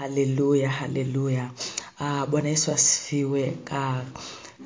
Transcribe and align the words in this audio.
haleluya 0.00 0.70
haleluya 0.70 1.50
uh, 2.00 2.24
bwana 2.30 2.48
yesu 2.48 2.72
asifiwe. 2.72 3.56
Uh, 3.72 3.98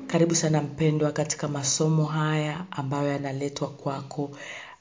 karibu 0.07 0.35
sana 0.35 0.61
mpendwa 0.61 1.11
katika 1.11 1.47
masomo 1.47 2.05
haya 2.05 2.65
ambayo 2.71 3.11
yanaletwa 3.11 3.67
kwako 3.69 4.23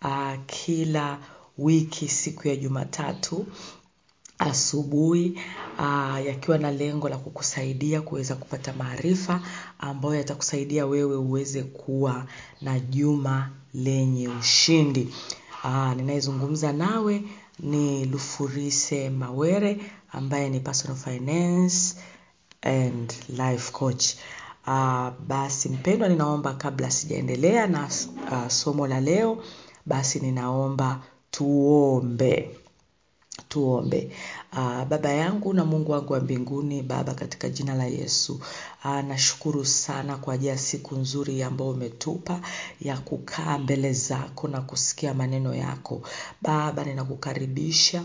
uh, 0.02 0.32
kila 0.46 1.18
wiki 1.58 2.08
siku 2.08 2.48
ya 2.48 2.56
jumatatu 2.56 3.46
asubuhi 4.38 5.38
uh, 5.78 6.26
yakiwa 6.26 6.58
na 6.58 6.70
lengo 6.70 7.08
la 7.08 7.16
kukusaidia 7.16 8.00
kuweza 8.00 8.34
kupata 8.34 8.72
maarifa 8.72 9.40
ambayo 9.78 10.14
yatakusaidia 10.14 10.86
wewe 10.86 11.16
uweze 11.16 11.62
kuwa 11.62 12.26
na 12.62 12.80
juma 12.80 13.50
lenye 13.74 14.28
ushindi. 14.28 15.08
Uh, 15.64 15.92
ninayezungumza 15.94 16.72
nawe 16.72 17.22
ni 17.60 18.04
lufurise 18.04 19.10
mawere 19.10 19.78
ambaye 20.12 20.50
ni 20.50 20.60
personal 20.60 20.96
finance 20.96 21.96
and 22.62 23.12
life 23.28 23.72
coach. 23.72 24.14
Uh, 24.66 25.08
basi 25.28 25.68
mpendwa 25.68 26.08
ninaomba 26.08 26.54
kabla 26.54 26.90
sijaendelea 26.90 27.66
na 27.66 27.88
uh, 28.32 28.48
somo 28.48 28.86
la 28.86 29.00
leo 29.00 29.44
basi 29.86 30.20
ninaomba 30.20 31.00
tuombe. 31.30 32.56
Tuombe 33.48 34.10
uh, 34.56 34.84
baba 34.84 35.12
yangu 35.12 35.52
na 35.54 35.64
mungu 35.64 35.92
wangu 35.92 36.12
wa 36.12 36.20
mbinguni 36.20 36.82
baba 36.82 37.14
katika 37.14 37.48
jina 37.48 37.74
la 37.74 37.84
yesu. 37.86 38.40
Aa, 38.84 39.02
nashukuru 39.02 39.64
sana 39.64 40.16
kwa 40.16 40.34
ajili 40.34 40.48
ya 40.48 40.58
siku 40.58 40.94
nzuri 40.96 41.42
ambayo 41.42 41.70
umetupa 41.70 42.40
ya 42.80 42.96
kukaa 42.98 43.58
mbele 43.58 43.92
zako 43.92 44.48
na 44.48 44.60
kusikia 44.60 45.14
maneno 45.14 45.54
yako. 45.54 46.02
Baba 46.42 46.84
ninakukaribisha 46.84 48.02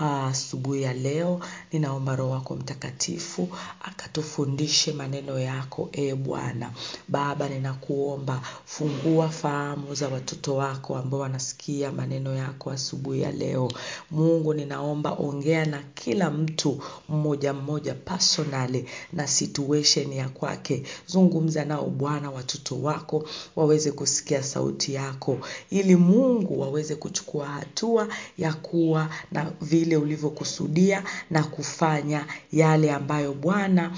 asubuhi 0.00 0.78
uh, 0.80 0.84
ya 0.86 0.92
leo. 0.92 1.40
Ninaomba 1.72 2.16
roho 2.16 2.30
wako 2.30 2.56
mtakatifu 2.56 3.48
akatufundishe 3.82 4.92
maneno 4.92 5.38
yako 5.38 5.88
e 5.92 6.14
bwana. 6.14 6.70
Baba 7.08 7.48
ninakuomba 7.48 8.40
fungua 8.64 9.28
fahamu 9.28 9.94
za 9.94 10.08
watoto 10.08 10.56
wako 10.56 10.96
ambao 10.96 11.20
wanasikia 11.20 11.92
maneno 11.92 12.34
yako 12.34 12.70
asubuhi 12.70 13.20
ya 13.20 13.32
leo. 13.32 13.72
Mungu 14.10 14.54
ninaomba 14.54 15.10
ongea 15.12 15.64
na 15.66 15.82
kila 15.94 16.30
mtu 16.30 16.82
mmoja 17.08 17.52
mmoja 17.52 17.94
personally 17.94 18.84
na 19.12 19.26
situation 19.26 20.12
ya 20.12 20.28
kwake. 20.28 20.82
Zungumza 21.06 21.64
nao 21.64 21.86
bwana 21.86 22.30
watoto 22.30 22.82
wako 22.82 23.28
waweze 23.56 23.92
kusikia 23.92 24.42
sauti 24.42 24.94
yako 24.94 25.38
ili 25.70 25.96
mungu 25.96 26.60
waweze 26.60 26.94
kuchukua 26.96 27.46
hatua 27.46 28.08
ya 28.38 28.52
kuwa 28.52 29.08
na 29.32 29.52
vile 29.60 29.96
ulivyokusudia 29.96 31.04
na 31.30 31.44
kufanya 31.44 32.26
yale 32.52 32.92
ambayo 32.92 33.32
bwana 33.34 33.92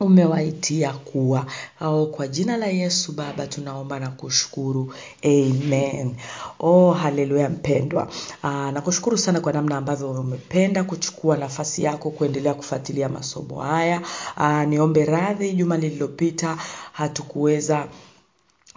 umewaitia 0.00 0.92
kuwa. 0.92 1.46
Au 1.80 2.06
kwa 2.10 2.28
jina 2.28 2.56
la 2.56 2.66
yesu 2.66 3.12
baba 3.12 3.46
tunaomba 3.46 3.98
na 4.00 4.08
kushukuru. 4.08 4.94
Amen. 5.24 6.14
Oh 6.60 6.92
haleluya 6.92 7.48
mpendwa. 7.48 8.08
Aa, 8.44 8.72
nakushukuru 8.72 9.18
sana 9.18 9.40
kwa 9.40 9.52
namna 9.52 9.76
ambavyo 9.76 10.10
umependa 10.10 10.84
kuchukua 10.84 11.36
nafasi 11.36 11.82
yako 11.82 12.10
kuendelea 12.10 12.54
kufuatilia 12.54 13.08
masomo 13.08 13.60
haya. 13.60 14.02
Aa, 14.36 14.64
niombe 14.66 15.04
radhi 15.04 15.52
juma 15.52 15.76
lililopita 15.76 16.58
hatukuweza 16.92 17.88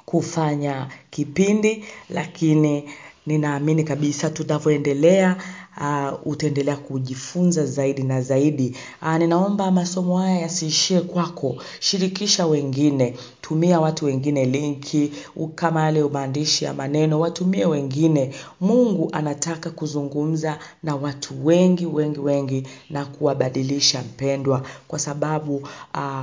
kufanya 0.06 0.88
kipindi 1.10 1.86
lakini 2.10 2.90
ninaamini 3.26 3.84
kabisa 3.84 4.30
tunavyoendelea 4.30 5.38
uh, 5.78 6.28
utaendelea 6.28 6.76
kujifunza 6.78 7.66
zaidi 7.66 8.04
na 8.04 8.22
zaidi. 8.22 8.76
Uh, 9.02 9.16
ninaomba 9.18 9.72
masomo 9.72 10.18
haya 10.18 10.40
yasiishie 10.40 11.02
kwako. 11.02 11.56
Shirikisha 11.80 12.46
wengine. 12.48 13.18
Tumia 13.42 13.80
watu 13.80 14.06
wengine 14.06 14.46
linki 14.46 15.12
kama 15.56 15.82
yale 15.84 16.04
maandishi 16.04 16.66
ya 16.66 16.74
maneno 16.74 17.20
watumie 17.20 17.66
wengine. 17.66 18.36
Mungu 18.62 19.10
anataka 19.12 19.70
kuzungumza 19.70 20.60
na 20.84 20.96
watu 20.96 21.46
wengi 21.46 21.86
wengi 21.86 22.20
wengi 22.20 22.68
na 22.90 23.06
kuwabadilisha 23.06 24.02
mpendwa 24.02 24.62
kwa 24.88 25.00
sababu 25.00 25.56
uh, 25.96 26.22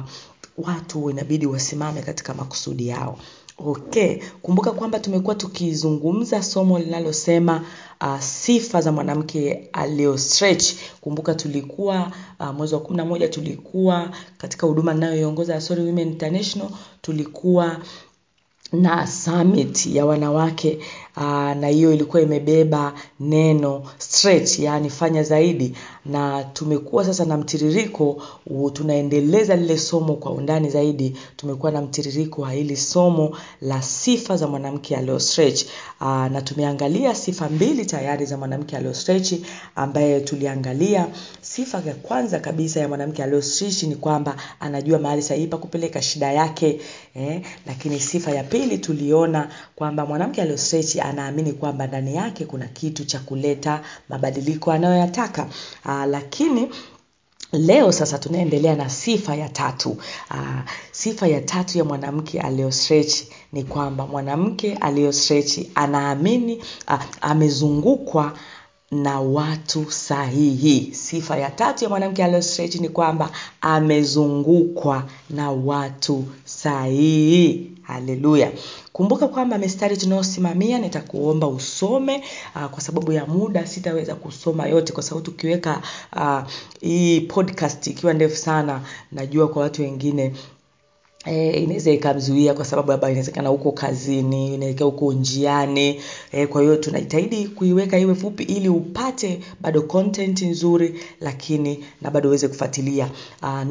watu 0.59 1.11
inabidi 1.11 1.47
wasimame 1.47 2.03
katika 2.03 2.35
makusudi 2.35 2.89
yao 2.89 3.19
okay 3.59 4.19
kumbuka 4.43 4.73
kwamba 4.73 4.99
tumekuwa 5.01 5.35
tukizungumza 5.35 6.43
somo 6.43 6.79
linalosema 6.79 7.65
uh, 8.01 8.21
sifa 8.21 8.81
za 8.81 8.93
mwanamke 8.93 9.69
aliyostretch. 9.73 10.73
kumbuka 11.01 11.35
tulikuwa 11.35 12.13
uh, 12.41 12.47
mwezi 12.55 12.75
wa 12.75 12.81
kumi 12.81 12.97
na 12.97 13.05
moja 13.05 13.29
tulikuwa 13.29 14.11
katika 14.39 14.67
huduma 14.67 14.95
ninayoiongoza 14.95 15.61
Sorry 15.61 15.83
Women 15.83 16.09
International 16.09 16.71
tulikuwa 17.03 17.77
na 18.73 19.07
summit 19.07 19.87
ya 19.87 20.07
wanawake 20.07 20.79
na 21.61 21.69
hiyo 21.69 21.95
ilikuwa 21.95 22.23
imebeba 22.23 22.93
neno 23.21 23.83
stretch 23.99 24.59
yaani 24.59 24.91
fanya 24.91 25.23
zaidi. 25.23 25.75
Na 26.07 26.45
tumekuwa 26.45 27.05
sasa 27.05 27.25
na 27.25 27.37
mtiririko 27.37 28.23
tunaendeleza 28.73 29.57
lile 29.57 29.79
somo 29.79 30.15
kwa 30.15 30.33
undani 30.33 30.71
zaidi. 30.71 31.17
Tumekuwa 31.37 31.73
na 31.73 31.83
mtiririko 31.83 32.43
wa 32.43 32.53
hili 32.53 32.77
somo 32.77 33.37
la 33.61 33.83
sifa 33.83 34.37
za 34.37 34.47
mwanamke 34.49 34.97
alio 34.97 35.21
stretch. 35.21 35.65
Uh, 36.01 36.07
na 36.07 36.43
tumeangalia 36.43 37.15
sifa 37.15 37.49
mbili 37.49 37.87
tayari 37.87 38.27
za 38.27 38.37
mwanamke 38.37 38.77
alio 38.77 38.95
stretch 38.95 39.33
ambaye 39.77 40.21
tuliangalia 40.21 41.07
sifa 41.41 41.83
ya 41.87 41.95
kwanza 41.95 42.39
kabisa 42.41 42.81
ya 42.81 42.89
mwanamke 42.89 43.23
alio 43.23 43.43
stretch 43.43 43.83
ni 43.83 43.95
kwamba 43.97 44.37
anajua 44.61 44.99
mahali 44.99 45.23
sahihi 45.23 45.47
pa 45.47 45.57
kupeleka 45.57 46.03
shida 46.03 46.33
yake 46.33 46.81
eh, 47.15 47.43
lakini 47.67 48.01
sifa 48.01 48.31
ya 48.31 48.45
pili 48.45 48.79
tuliona 48.79 49.49
kwamba 49.77 50.07
mwanamke 50.07 50.43
alio 50.43 50.57
stretch 50.59 50.97
anaamini 51.09 51.53
kwamba 51.53 51.87
ndani 51.87 52.15
yake 52.15 52.45
kuna 52.45 52.67
kitu 52.67 53.05
cha 53.05 53.19
kuleta 53.19 53.81
mabadiliko 54.09 54.73
anayoyataka. 54.73 55.47
Uh, 55.85 56.05
lakini 56.05 56.69
leo 57.53 57.93
sasa 57.93 58.19
tunaendelea 58.19 58.77
na 58.77 58.91
sifa 58.91 59.35
ya 59.37 59.49
tatu. 59.49 59.97
Aa, 60.31 60.63
sifa 60.93 61.29
ya 61.29 61.41
tatu 61.41 61.79
ya 61.79 61.85
mwanamke 61.85 62.41
aliyostretch 62.41 63.15
ni 63.53 63.65
kwamba 63.65 64.07
mwanamke 64.07 64.75
aliyostretch 64.75 65.59
anaamini 65.75 66.57
uh, 66.89 67.03
amezungukwa 67.21 68.33
na 68.91 69.21
watu 69.21 69.91
sahihi. 69.91 70.95
Sifa 70.95 71.37
ya 71.37 71.51
tatu 71.51 71.85
ya 71.85 71.91
mwanamke 71.91 72.25
aliyostretch 72.25 72.75
ni 72.75 72.89
kwamba 72.89 73.31
amezungukwa 73.61 75.05
na 75.31 75.51
watu 75.51 76.25
sahihi 76.45 77.71
haleluya. 77.89 78.53
Kumbuka 78.93 79.29
kwamba 79.29 79.59
mistari 79.59 79.97
tunayosimamia 79.97 80.79
nitakuomba 80.79 81.47
usome 81.49 82.23
uh, 82.57 82.67
kwa 82.67 82.81
sababu 82.81 83.13
ya 83.13 83.27
muda 83.27 83.67
sitaweza 83.67 84.15
kusoma 84.15 84.67
yote 84.67 84.93
kwa 84.93 85.03
sababu 85.03 85.25
tukiweka 85.27 85.83
uh, 86.17 86.41
hii 86.81 87.21
podcast 87.21 87.87
ikiwa 87.87 88.13
ndefu 88.15 88.37
sana 88.37 88.81
najua 89.13 89.49
kwa 89.49 89.63
watu 89.63 89.83
wengine 89.83 90.33
E, 91.25 91.51
inaweza 91.51 91.91
ikamzuia 91.91 92.55
kwa 92.55 92.65
sababu 92.65 92.91
labda 92.91 93.09
inawezekana 93.11 93.49
huko 93.49 93.73
kazini 93.73 94.55
inaweka 94.55 94.85
huko 94.85 95.13
njiani 95.13 96.01
e, 96.33 96.47
kwa 96.47 96.63
hiyo 96.63 96.77
tunajitahidi 96.77 97.49
kuiweka 97.49 97.99
iwe 97.99 98.15
fupi 98.15 98.43
ili 98.43 98.69
upate 98.69 99.41
bado 99.61 99.83
content 99.83 100.43
nzuri 100.43 101.01
lakini 101.21 101.85
na 102.03 102.11
bado 102.11 102.29
uweze 102.29 102.49
kufuatilia. 102.49 103.11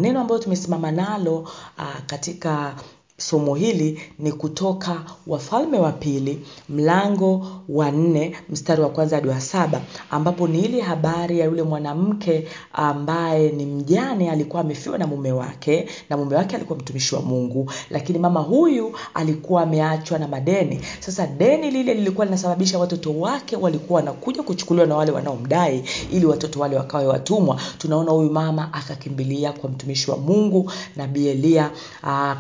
Neno 0.02 0.20
ambayo 0.22 0.40
tumesimama 0.42 0.92
nalo 0.92 1.50
a, 1.78 1.86
katika 2.08 2.76
somo 3.20 3.56
hili 3.56 4.00
ni 4.20 4.32
kutoka 4.32 5.02
wafalme 5.28 5.80
wa 5.80 5.92
pili 5.92 6.40
mlango 6.70 7.48
wa 7.70 7.92
nne 7.92 8.36
mstari 8.50 8.82
wa 8.82 8.90
kwanza 8.90 9.16
hadi 9.16 9.28
wa 9.28 9.42
saba 9.42 9.82
ambapo 10.12 10.48
ni 10.48 10.60
ile 10.60 10.82
habari 10.82 11.40
ya 11.40 11.46
yule 11.46 11.64
mwanamke 11.64 12.48
ambaye 12.74 13.50
ni 13.52 13.66
mjane 13.66 14.32
alikuwa 14.32 14.62
amefiwa 14.62 14.98
na 14.98 15.08
mume 15.08 15.32
wake 15.32 15.88
na 16.10 16.18
mume 16.18 16.36
wake 16.36 16.56
alikuwa 16.56 16.80
mtumishi 16.80 17.16
wa 17.16 17.22
mungu 17.22 17.72
lakini 17.90 18.20
mama 18.20 18.40
huyu 18.40 18.92
alikuwa 19.14 19.62
ameachwa 19.62 20.20
na 20.20 20.28
madeni. 20.28 20.82
Sasa 21.00 21.28
deni 21.28 21.72
lile 21.72 21.94
lilikuwa 21.94 22.26
linasababisha 22.26 22.80
watoto 22.80 23.20
wake 23.20 23.56
walikuwa 23.56 24.00
wanakuja 24.00 24.44
kuchukuliwa 24.44 24.86
na 24.88 24.96
wale 24.96 25.12
wanaomdai 25.12 25.84
ili 26.12 26.26
watoto 26.26 26.60
wale 26.60 26.76
wakawe 26.76 27.08
watumwa. 27.08 27.60
Tunaona 27.78 28.12
huyu 28.12 28.30
mama 28.32 28.74
akakimbilia 28.74 29.52
kwa 29.52 29.70
mtumishi 29.70 30.12
wa 30.12 30.18
mungu 30.18 30.72
nabii 30.96 31.28
elia 31.28 31.72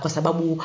kwa 0.02 0.10
sababu 0.10 0.64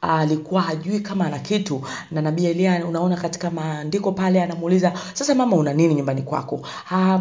alikuwa 0.00 0.62
hajui 0.62 1.00
kama 1.00 1.26
ana 1.26 1.38
kitu. 1.38 1.82
Na 2.10 2.22
nabii 2.22 2.44
elia 2.46 2.86
unaona 2.86 3.16
katika 3.16 3.50
maandiko 3.50 4.12
pale 4.12 4.42
anamuuliza 4.42 4.92
sasa 5.14 5.34
mama 5.34 5.56
una 5.56 5.72
nini 5.72 5.94
nyumbani 5.94 6.22
kwako? 6.22 6.60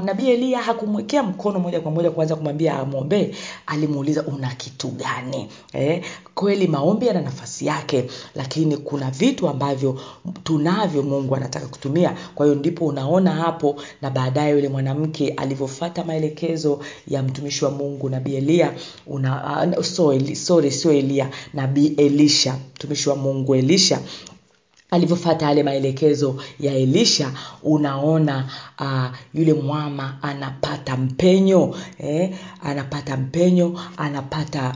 Nabii 0.05 0.29
elia 0.29 0.61
hakumwekea 0.61 1.23
mkono 1.23 1.59
moja 1.59 1.79
kwa 1.81 1.91
moja 1.91 2.11
kuanza 2.11 2.35
kumwambia 2.35 2.79
amwombee. 2.79 3.35
Alimuuliza 3.65 4.23
una 4.23 4.47
kitu 4.55 4.87
gani? 4.87 5.49
Eh, 5.73 6.03
kweli 6.35 6.67
maombi 6.67 7.07
yana 7.07 7.21
nafasi 7.21 7.65
yake 7.65 8.09
lakini 8.35 8.77
kuna 8.77 9.11
vitu 9.11 9.49
ambavyo 9.49 9.99
tunavyo 10.43 11.03
mungu 11.03 11.35
anataka 11.35 11.67
kutumia. 11.67 12.15
Kwa 12.35 12.45
hiyo 12.45 12.57
ndipo 12.59 12.85
unaona 12.85 13.31
hapo 13.31 13.75
na 14.01 14.09
baadaye 14.09 14.51
yule 14.51 14.69
mwanamke 14.69 15.29
alivyofata 15.29 16.03
maelekezo 16.03 16.79
ya 17.07 17.23
mtumishi 17.23 17.65
wa 17.65 17.71
mungu 17.71 18.09
nabii 18.09 18.35
elia 18.35 18.73
una, 19.07 19.65
uh, 19.77 19.83
so, 19.83 20.13
sorry 20.35 20.71
sio 20.71 20.91
elia 20.91 21.29
nabii 21.53 21.87
elisha 21.97 22.55
mtumishi 22.79 23.09
wa 23.09 23.15
mungu 23.15 23.55
elisha 23.55 23.99
alivyofata 24.91 25.45
yale 25.45 25.63
maelekezo 25.63 26.35
ya 26.59 26.73
elisha 26.73 27.31
unaona 27.63 28.45
uh, 28.79 29.05
yule 29.33 29.53
mwama 29.53 30.17
anapata 30.21 30.97
mpenyo 30.97 31.75
eh, 31.97 32.35
anapata 32.63 33.17
mpenyo 33.17 33.79
anapata 33.97 34.75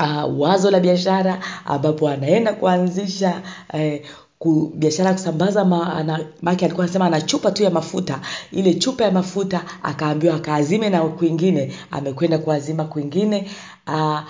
uh, 0.00 0.40
wazo 0.40 0.70
la 0.70 0.80
biashara 0.80 1.40
ambapo 1.64 2.08
anaenda 2.08 2.52
kuanzisha 2.52 3.42
eh, 3.72 4.02
ku, 4.38 4.72
biashara 4.74 5.12
kusambaza 5.12 5.64
ma, 5.64 5.94
ana, 5.96 6.20
alikuwa 6.46 6.84
anasema 6.84 7.06
ana 7.06 7.20
chupa 7.20 7.50
tu 7.50 7.62
ya 7.62 7.70
mafuta. 7.70 8.20
Ile 8.52 8.74
chupa 8.74 9.04
ya 9.04 9.10
mafuta 9.10 9.64
akaambiwa 9.82 10.34
akaazime 10.36 10.90
na 10.90 11.00
kwingine 11.02 11.72
amekwenda 11.90 12.38
kuazima 12.38 12.84
kwingine 12.84 13.50
uh, 13.86 14.20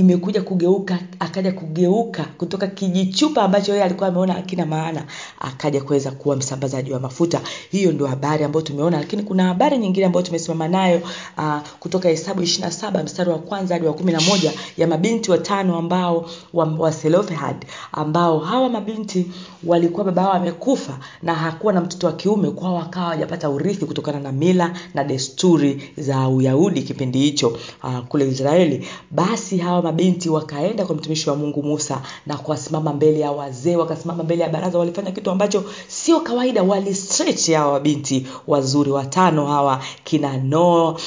imekuja 0.00 0.42
kugeuka 0.42 0.98
akaja 1.18 1.52
kugeuka 1.52 2.24
kutoka 2.38 2.66
kijichupa 2.66 3.42
ambacho 3.42 3.72
yeye 3.72 3.84
alikuwa 3.84 4.08
ameona 4.08 4.32
hakina 4.32 4.66
maana 4.66 5.04
akaja 5.40 5.80
kuweza 5.80 6.10
kuwa 6.10 6.36
msambazaji 6.36 6.92
wa 6.92 7.00
mafuta. 7.00 7.40
Hiyo 7.70 7.92
ndio 7.92 8.06
habari 8.06 8.44
ambayo 8.44 8.62
tumeona 8.62 8.98
lakini 8.98 9.22
kuna 9.22 9.44
habari 9.44 9.78
nyingine 9.78 10.06
ambayo 10.06 10.26
tumesimama 10.26 10.68
nayo 10.68 11.00
uh, 11.38 11.58
kutoka 11.80 12.08
hesabu 12.08 12.42
ishirina 12.42 12.70
saba 12.70 13.02
mstari 13.02 13.30
wa 13.30 13.38
kwanza 13.38 13.74
hadi 13.74 13.86
wa 13.86 13.92
kumi 13.92 14.12
na 14.12 14.20
moja 14.20 14.52
ya 14.76 14.86
mabinti 14.86 15.30
watano 15.30 15.76
ambao 15.78 16.30
wa, 16.52 16.64
wa 16.78 16.92
Selofehad 16.92 17.56
ambao 17.92 18.38
hawa 18.38 18.68
mabinti 18.68 19.26
walikuwa 19.64 20.04
baba 20.04 20.22
wao 20.22 20.32
amekufa 20.32 20.98
na 21.22 21.34
hakuwa 21.34 21.72
na 21.72 21.80
mtoto 21.80 22.06
wa 22.06 22.12
kiume 22.12 22.50
kwao 22.50 22.74
wakawa 22.74 23.04
hawajapata 23.04 23.50
urithi 23.50 23.86
kutokana 23.86 24.20
na 24.20 24.32
mila 24.32 24.72
na 24.94 25.04
desturi 25.04 25.82
za 25.98 26.28
uyahudi 26.28 26.82
kipindi 26.82 27.18
hicho 27.18 27.58
uh, 27.84 27.98
kule 28.08 28.28
israeli. 28.28 28.88
Basi 29.10 29.58
hawa 29.58 29.79
mabinti 29.82 30.28
wakaenda 30.30 30.86
kwa 30.86 30.94
mtumishi 30.96 31.30
wa 31.30 31.36
mungu 31.36 31.62
musa 31.62 32.02
na 32.26 32.36
kuwasimama 32.36 32.92
mbele 32.92 33.20
ya 33.20 33.32
wazee 33.32 33.76
wakasimama 33.76 34.22
mbele 34.22 34.42
ya 34.42 34.48
baraza 34.48 34.78
walifanya 34.78 35.10
kitu 35.10 35.30
ambacho 35.30 35.64
sio 35.88 36.20
kawaida. 36.20 36.62
Walistretch 36.62 37.50
hawa 37.50 37.72
mabinti 37.72 38.26
wazuri 38.46 38.90
watano 38.90 39.46
hawa 39.46 39.82
kina 40.04 40.36
noa 40.36 41.00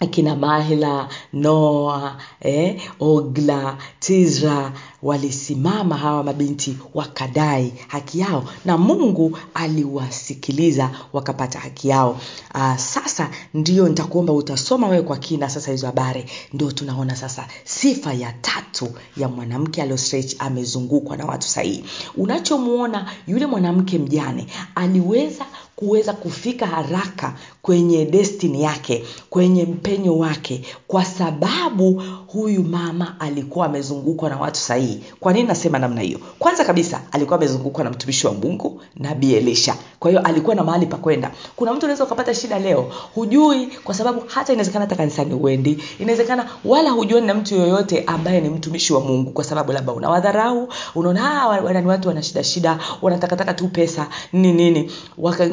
akina 0.00 0.36
mahla 0.36 1.08
noa 1.32 2.16
eh, 2.40 2.80
ogla 3.00 3.76
tizra 4.00 4.72
walisimama 5.02 5.96
hawa 5.96 6.22
mabinti 6.24 6.76
wakadai 6.94 7.72
haki 7.88 8.18
yao 8.18 8.44
na 8.64 8.78
mungu 8.78 9.38
aliwasikiliza 9.54 10.90
wakapata 11.12 11.58
haki 11.58 11.88
yao. 11.88 12.20
Aa, 12.54 12.78
sasa 12.78 13.30
ndio 13.54 13.88
nitakuomba 13.88 14.32
utasoma 14.32 14.88
wewe 14.88 15.02
kwa 15.02 15.16
kina 15.16 15.48
sasa 15.48 15.70
hizo 15.70 15.86
habari. 15.86 16.24
Ndio 16.52 16.72
tunaona 16.72 17.16
sasa 17.16 17.46
sifa 17.64 18.12
ya 18.12 18.32
tatu 18.32 18.88
ya 19.16 19.28
mwanamke 19.28 19.82
aliostretch 19.82 20.34
amezungukwa 20.38 21.16
na 21.16 21.24
watu 21.24 21.48
sahihi. 21.48 21.84
Unachomuona 22.16 23.10
yule 23.26 23.46
mwanamke 23.46 23.98
mjane 23.98 24.46
aliweza 24.74 25.44
kuweza 25.76 26.12
kufika 26.12 26.66
haraka 26.66 27.34
kwenye 27.62 28.04
destini 28.04 28.62
yake 28.62 29.04
kwenye 29.30 29.64
mpenyo 29.64 30.18
wake 30.18 30.62
kwa 30.86 31.04
sababu 31.04 32.02
huyu 32.26 32.62
mama 32.62 33.14
alikuwa 33.20 33.66
amezungukwa 33.66 34.28
na 34.30 34.36
watu 34.36 34.60
sahihi 34.60 35.00
kwa 35.20 35.32
nini 35.32 35.48
nasema 35.48 35.78
namna 35.78 36.00
hiyo? 36.00 36.18
Kwanza 36.38 36.64
kabisa 36.64 37.00
alikuwa 37.12 37.38
amezungukwa 37.38 37.84
na 37.84 37.90
mtumishi 37.90 38.26
wa 38.26 38.32
mungu 38.34 38.80
nabii 38.96 39.32
elisha. 39.34 39.74
Kwa 39.98 40.10
hiyo 40.10 40.22
alikuwa 40.22 40.54
na 40.56 40.64
mahali 40.64 40.86
pa 40.86 40.96
kwenda. 40.96 41.30
Kuna 41.56 41.72
mtu 41.74 41.86
unaweza 41.86 42.04
ukapata 42.04 42.34
shida 42.34 42.58
leo? 42.58 42.92
Hujui 43.14 43.66
kwa 43.66 43.94
sababu 43.94 44.22
hata 44.26 44.52
inawezekana 44.52 44.84
hata 44.84 44.96
kanisani 44.96 45.34
uendi 45.34 45.78
inawezekana 45.98 46.46
wala 46.64 46.90
hujuani 46.90 47.26
na 47.26 47.34
mtu 47.34 47.54
yoyote 47.54 48.04
ambaye 48.06 48.40
ni 48.40 48.48
mtumishi 48.48 48.92
wa 48.92 49.00
mungu 49.00 49.30
kwa 49.30 49.44
sababu 49.44 49.72
labda 49.72 49.92
unawadharau 49.92 50.68
unaona 50.94 51.46
wanani 51.46 51.86
watu 51.86 52.08
wana 52.08 52.22
shida 52.22 52.44
shida 52.44 52.78
wanatakataka 53.02 53.54
tu 53.54 53.68
pesa 53.68 54.08
nini 54.32 54.52
nini 54.70 54.90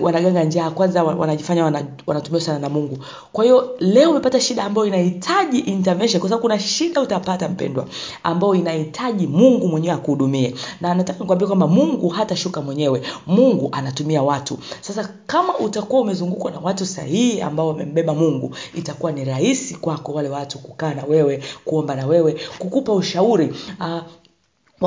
wanaganga 0.01 0.43
njaa 0.43 0.69
kwanza 0.69 1.03
wanajifanya 1.03 1.83
wanatumia 2.07 2.41
sana 2.41 2.59
na 2.59 2.69
mungu. 2.69 2.97
Kwa 3.31 3.43
hiyo 3.43 3.75
leo 3.79 4.11
umepata 4.11 4.39
shida 4.39 4.63
ambayo 4.63 4.87
inahitaji 4.87 5.59
intervention 5.59 6.19
kwa 6.19 6.29
sababu 6.29 6.41
kuna 6.41 6.59
shida 6.67 7.01
utapata 7.01 7.49
mpendwa 7.49 7.85
ambayo 8.23 8.55
inahitaji 8.55 9.27
mungu 9.27 9.67
mwenyewe 9.67 9.93
akuhudumie. 9.93 10.55
Na 10.81 10.93
nataka 10.95 11.19
nikwambia 11.19 11.47
kwamba 11.47 11.67
mungu 11.67 12.09
hatashuka 12.09 12.61
mwenyewe 12.61 13.01
mungu 13.27 13.69
anatumia 13.71 14.21
watu. 14.23 14.57
Sasa 14.81 15.09
kama 15.27 15.57
utakuwa 15.57 16.01
umezungukwa 16.01 16.51
na 16.51 16.59
watu 16.59 16.85
sahihi 16.85 17.41
ambao 17.41 17.67
wamembeba 17.67 18.13
mungu 18.13 18.55
itakuwa 18.75 19.11
ni 19.11 19.25
rahisi 19.25 19.75
kwako 19.75 20.13
wale 20.13 20.29
watu 20.29 20.59
kukaa 20.59 20.93
na 20.93 21.03
wewe 21.05 21.43
kuomba 21.65 21.95
na 21.95 22.05
wewe 22.07 22.35
kukupa 22.59 22.93
ushauri. 22.93 23.53
Uh, 23.79 23.99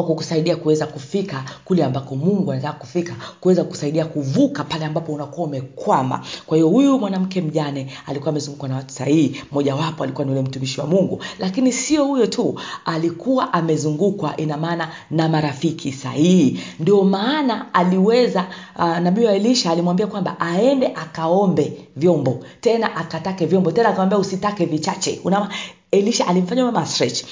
wa 0.00 0.06
kukusaidia 0.06 0.56
kuweza 0.56 0.86
kufika 0.86 1.44
kule 1.64 1.84
ambako 1.84 2.16
mungu 2.16 2.52
anataka 2.52 2.78
kufika 2.78 3.14
kuweza 3.40 3.64
kusaidia 3.64 4.04
kuvuka 4.04 4.64
pale 4.64 4.84
ambapo 4.84 5.12
unakuwa 5.12 5.46
umekwama. 5.46 6.20
Kwa 6.46 6.56
hiyo 6.56 6.68
huyu 6.68 6.98
mwanamke 6.98 7.40
mjane 7.40 7.92
alikuwa 8.06 8.30
amezungukwa 8.30 8.68
na 8.68 8.76
watu 8.76 8.94
sahihi 8.94 9.42
mojawapo 9.52 10.04
alikuwa 10.04 10.24
ni 10.24 10.32
ule 10.32 10.42
mtumishi 10.42 10.80
wa 10.80 10.86
mungu. 10.86 11.22
Lakini 11.38 11.72
sio 11.72 12.04
huyo 12.04 12.26
tu 12.26 12.60
alikuwa 12.84 13.52
amezungukwa 13.52 14.36
ina 14.36 14.56
maana 14.56 14.88
na 15.10 15.28
marafiki 15.28 15.92
sahihi 15.92 16.60
ndio 16.80 17.04
maana 17.04 17.74
aliweza 17.74 18.46
uh, 18.78 18.98
nabii 18.98 19.24
wa 19.24 19.32
elisha 19.32 19.70
alimwambia 19.70 20.06
kwamba 20.06 20.40
aende 20.40 20.86
akaombe 20.86 21.88
vyombo 21.96 22.38
tena 22.60 22.96
akatake 22.96 23.46
vyombo 23.46 23.72
tena 23.72 23.88
akamwambia 23.88 24.18
usitake 24.18 24.64
vichache. 24.64 25.20
Unama, 25.24 25.48
elisha 25.90 26.26
alimfanya 26.26 26.64
mama 26.64 26.86
stretch 26.86 27.24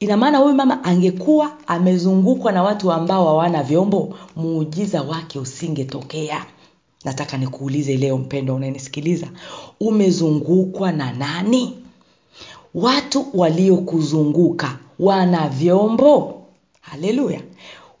ina 0.00 0.16
maana 0.16 0.38
huyu 0.38 0.54
mama 0.54 0.84
angekuwa 0.84 1.52
amezungukwa 1.66 2.52
na 2.52 2.62
watu 2.62 2.92
ambao 2.92 3.26
hawana 3.26 3.62
vyombo 3.62 4.14
muujiza 4.36 5.02
wake 5.02 5.38
usingetokea. 5.38 6.46
Nataka 7.04 7.36
nikuulize 7.36 7.96
leo 7.96 8.18
mpendo 8.18 8.54
unanisikiliza. 8.54 9.26
Umezungukwa 9.80 10.92
na 10.92 11.12
nani? 11.12 11.78
Watu 12.74 13.26
waliokuzunguka 13.34 14.78
wana 14.98 15.48
vyombo? 15.48 16.42
Haleluya. 16.80 17.40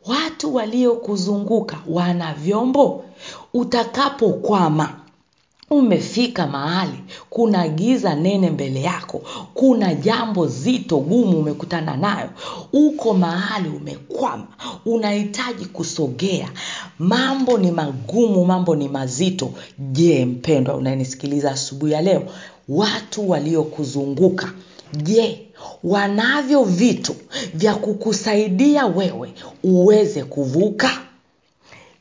Watu 0.06 0.54
waliokuzunguka 0.54 1.78
wana 1.88 2.34
vyombo? 2.34 3.04
Utakapokwama 3.54 4.99
umefika 5.70 6.46
mahali 6.46 6.98
kuna 7.30 7.68
giza 7.68 8.14
nene 8.14 8.50
mbele 8.50 8.82
yako 8.82 9.22
kuna 9.54 9.94
jambo 9.94 10.46
zito 10.46 10.98
gumu 10.98 11.38
umekutana 11.38 11.96
nayo. 11.96 12.28
Uko 12.72 13.14
mahali 13.14 13.68
umekwama 13.68 14.46
unahitaji 14.86 15.64
kusogea. 15.66 16.48
Mambo 16.98 17.58
ni 17.58 17.70
magumu 17.70 18.44
mambo 18.44 18.76
ni 18.76 18.88
mazito. 18.88 19.50
Je 19.78 20.24
mpendwa 20.26 20.74
unayenisikiliza 20.76 21.50
asubuhi 21.50 21.92
ya 21.92 22.02
leo 22.02 22.22
watu 22.68 23.30
waliokuzunguka 23.30 24.52
je 25.02 25.46
wanavyo 25.84 26.64
vitu 26.64 27.14
vya 27.54 27.74
kukusaidia 27.74 28.86
wewe 28.86 29.32
uweze 29.64 30.24
kuvuka? 30.24 30.90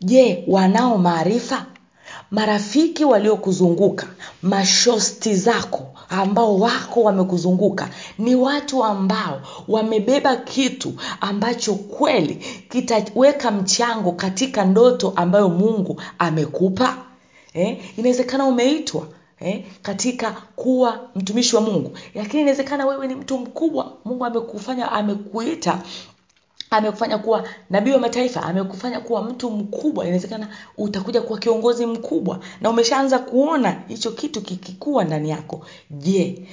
Je 0.01 0.43
wanao 0.47 0.97
maarifa 0.97 1.65
marafiki 2.31 3.05
waliokuzunguka 3.05 4.07
mashosti 4.41 5.35
zako 5.35 5.85
ambao 6.09 6.59
wako 6.59 7.03
wamekuzunguka 7.03 7.89
ni 8.17 8.35
watu 8.35 8.83
ambao 8.83 9.41
wamebeba 9.67 10.35
kitu 10.35 10.93
ambacho 11.21 11.75
kweli 11.75 12.35
kitaweka 12.69 13.51
mchango 13.51 14.11
katika 14.11 14.65
ndoto 14.65 15.13
ambayo 15.15 15.49
mungu 15.49 16.01
amekupa 16.19 16.97
eh? 17.53 17.77
inawezekana 17.97 18.45
umeitwa 18.45 19.07
eh, 19.39 19.65
katika 19.81 20.31
kuwa 20.55 20.99
mtumishi 21.15 21.55
wa 21.55 21.61
mungu 21.61 21.97
lakini 22.15 22.41
inawezekana 22.41 22.85
wewe 22.85 23.07
ni 23.07 23.15
mtu 23.15 23.37
mkubwa 23.37 23.93
mungu 24.05 24.25
amekufanya 24.25 24.91
amekuita 24.91 25.81
amekufanya 26.69 27.17
kuwa 27.17 27.43
nabii 27.69 27.91
wa 27.91 27.99
mataifa 27.99 28.43
amekufanya 28.43 28.99
kuwa 28.99 29.23
mtu 29.23 29.51
mkubwa. 29.51 30.03
Inawezekana 30.05 30.47
utakuja 30.77 31.21
kuwa 31.21 31.39
kiongozi 31.39 31.85
mkubwa 31.85 32.39
na 32.61 32.69
umeshaanza 32.69 33.19
kuona 33.19 33.83
hicho 33.87 34.11
kitu 34.11 34.41
kikikuwa 34.41 35.03
ndani 35.03 35.29
yako. 35.29 35.61
Je 35.91 36.47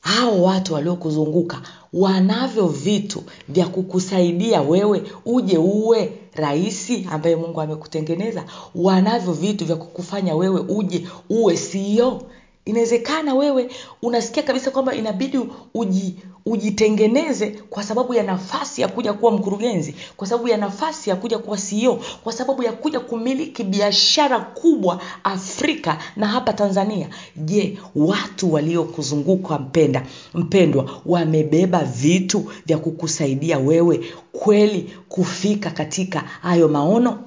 hao 0.00 0.42
watu 0.42 0.74
waliokuzunguka 0.74 1.60
wanavyo 1.92 2.66
vitu 2.66 3.22
vya 3.48 3.66
kukusaidia 3.66 4.62
wewe 4.62 5.02
uje 5.24 5.58
uwe 5.58 6.12
rahisi 6.34 7.08
ambaye 7.12 7.36
mungu 7.36 7.60
amekutengeneza? 7.60 8.44
Wanavyo 8.74 9.32
vitu 9.32 9.64
vya 9.64 9.76
kukufanya 9.76 10.34
wewe 10.36 10.60
uje 10.60 11.06
uwe 11.30 11.56
sio 11.56 12.22
inawezekana 12.66 13.34
wewe 13.34 13.70
unasikia 14.02 14.42
kabisa 14.42 14.70
kwamba 14.70 14.94
inabidi 14.94 15.38
uji, 15.74 16.16
ujitengeneze 16.46 17.50
kwa 17.70 17.82
sababu 17.82 18.14
ya 18.14 18.22
nafasi 18.22 18.80
ya 18.82 18.88
kuja 18.88 19.12
kuwa 19.12 19.32
mkurugenzi 19.32 19.94
kwa 20.16 20.26
sababu 20.26 20.48
ya 20.48 20.56
nafasi 20.56 21.10
ya 21.10 21.16
kuja 21.16 21.38
kuwa 21.38 21.56
CEO 21.58 22.00
kwa 22.24 22.32
sababu 22.32 22.62
ya 22.62 22.72
kuja 22.72 23.00
kumiliki 23.00 23.64
biashara 23.64 24.40
kubwa 24.40 25.00
Afrika 25.24 25.98
na 26.16 26.26
hapa 26.26 26.52
Tanzania. 26.52 27.08
Je 27.36 27.78
watu 27.96 28.52
waliokuzunguka 28.52 29.58
mpenda 29.58 30.06
mpendwa 30.34 30.90
wamebeba 31.06 31.84
vitu 31.84 32.52
vya 32.66 32.78
kukusaidia 32.78 33.58
wewe 33.58 34.12
kweli 34.32 34.92
kufika 35.08 35.70
katika 35.70 36.20
hayo 36.20 36.68
maono? 36.68 37.18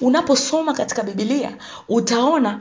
Unaposoma 0.00 0.72
katika 0.72 1.02
bibilia 1.02 1.56
utaona 1.88 2.60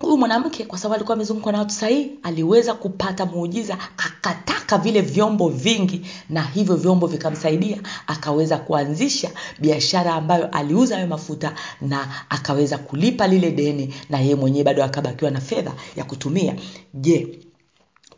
huyu 0.00 0.16
mwanamke 0.16 0.64
kwa 0.64 0.78
sababu 0.78 0.94
alikuwa 0.94 1.14
amezungukwa 1.14 1.52
na 1.52 1.58
watu 1.58 1.70
sahihi 1.74 2.10
aliweza 2.22 2.74
kupata 2.74 3.26
muujiza 3.26 3.78
akataka 3.96 4.78
vile 4.78 5.00
vyombo 5.00 5.48
vingi 5.48 6.06
na 6.30 6.42
hivyo 6.42 6.76
vyombo 6.76 7.06
vikamsaidia 7.06 7.78
akaweza 8.06 8.58
kuanzisha 8.58 9.30
biashara 9.58 10.14
ambayo 10.14 10.48
aliuza 10.50 10.94
hayo 10.94 11.06
mafuta 11.06 11.54
na 11.80 12.08
akaweza 12.28 12.78
kulipa 12.78 13.26
lile 13.26 13.50
deni 13.50 13.94
na 14.10 14.20
yeye 14.20 14.34
mwenyewe 14.34 14.64
bado 14.64 14.84
akabakiwa 14.84 15.30
na 15.30 15.40
fedha 15.40 15.72
ya 15.96 16.04
kutumia. 16.04 16.54
Je 16.94 17.38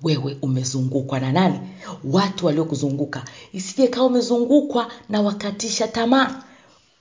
wewe 0.03 0.39
umezungukwa 0.43 1.21
na 1.21 1.33
nani? 1.33 1.61
Watu 2.05 2.47
waliokuzunguka. 2.47 3.25
Isije 3.53 3.89
kawa 3.89 4.07
umezungukwa 4.07 4.89
na 5.09 5.21
wakatisha 5.21 5.89
tamaa. 5.89 6.43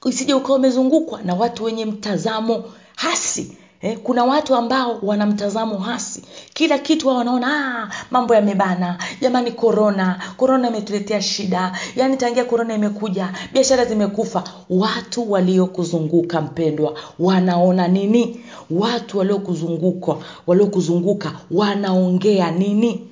Isije 0.05 0.33
ukawa 0.33 0.57
umezungukwa 0.59 1.21
na 1.21 1.33
watu 1.35 1.63
wenye 1.63 1.85
mtazamo 1.85 2.63
hasi 2.95 3.57
Eh, 3.81 3.97
kuna 4.03 4.23
watu 4.25 4.55
ambao 4.55 5.00
wana 5.01 5.25
mtazamo 5.25 5.77
hasi. 5.77 6.23
Kila 6.53 6.79
kitu 6.79 7.07
wao 7.07 7.17
wanaona 7.17 7.47
ah, 7.83 7.89
mambo 8.11 8.35
yamebana. 8.35 8.97
Jamani 9.21 9.51
korona 9.51 10.21
korona 10.38 10.67
imetuletea 10.69 11.21
shida. 11.21 11.79
Yaani 11.95 12.17
tangia 12.17 12.45
korona 12.45 12.73
imekuja 12.73 13.33
biashara 13.53 13.85
zimekufa. 13.85 14.43
Watu 14.69 15.31
waliokuzunguka 15.31 16.41
mpendwa 16.41 16.93
wanaona 17.19 17.88
nini? 17.88 18.41
Watu 18.71 19.17
waliokuzunguka 19.17 20.15
waliokuzunguka 20.47 21.31
wanaongea 21.51 22.51
nini? 22.51 23.07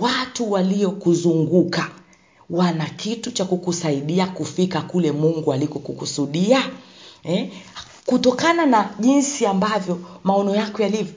Watu 0.00 0.52
waliokuzunguka 0.52 1.90
wana 2.50 2.84
kitu 2.84 3.30
cha 3.30 3.44
kukusaidia 3.44 4.26
kufika 4.26 4.80
kule 4.80 5.12
mungu 5.12 5.52
alikokukusudia. 5.52 6.62
Eh? 7.24 7.48
Kutokana 8.08 8.66
na 8.66 8.90
jinsi 8.98 9.46
ambavyo 9.46 9.98
maono 10.24 10.54
yako 10.54 10.82
yalivyo. 10.82 11.14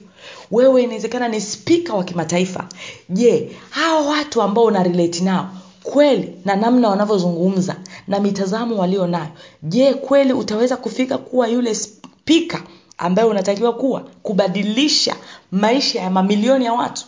Wewe 0.51 0.83
inawezekana 0.83 1.27
ni 1.27 1.41
spika 1.41 1.93
wa 1.93 2.03
kimataifa. 2.03 2.67
Je 3.09 3.51
hawa 3.69 4.01
watu 4.09 4.41
ambao 4.41 4.63
una 4.63 4.83
nao 5.23 5.49
kweli 5.83 6.35
na 6.45 6.55
namna 6.55 6.89
wanavyozungumza 6.89 7.75
na 8.07 8.19
mitazamo 8.19 8.77
walio 8.77 9.07
nayo 9.07 9.27
je 9.63 9.93
kweli 9.93 10.33
utaweza 10.33 10.77
kufika 10.77 11.17
kuwa 11.17 11.47
yule 11.47 11.75
spika 11.75 12.61
ambaye 12.97 13.27
unatakiwa 13.27 13.73
kuwa 13.73 13.99
kubadilisha 14.23 15.15
maisha 15.51 16.01
ya 16.01 16.09
mamilioni 16.09 16.65
ya 16.65 16.73
watu? 16.73 17.05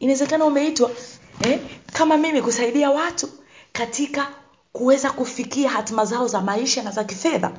Inawezekana 0.00 0.44
umeitwa 0.44 0.90
eh, 1.44 1.58
kama 1.92 2.16
mimi 2.16 2.42
kusaidia 2.42 2.90
watu 2.90 3.28
katika 3.72 4.28
kuweza 4.72 5.10
kufikia 5.10 5.70
hatima 5.70 6.04
zao 6.04 6.28
za 6.28 6.40
maisha 6.40 6.82
na 6.82 6.90
za 6.90 7.04
kifedha 7.04 7.50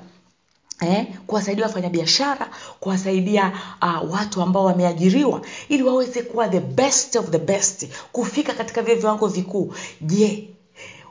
eh, 0.82 1.06
kuwasaidia 1.27 1.65
wafanyabiashara 1.65 2.50
kuwasaidia 2.80 3.51
uh, 3.82 4.12
watu 4.13 4.42
ambao 4.42 4.65
wameajiriwa 4.65 5.42
ili 5.70 5.84
waweze 5.84 6.22
kuwa 6.22 6.48
the 6.50 6.60
best 6.60 7.15
of 7.15 7.30
the 7.30 7.39
best 7.39 7.88
kufika 8.12 8.53
katika 8.53 8.82
vile 8.82 8.96
viwango 8.96 9.27
vikuu. 9.27 9.74
Je 10.01 10.50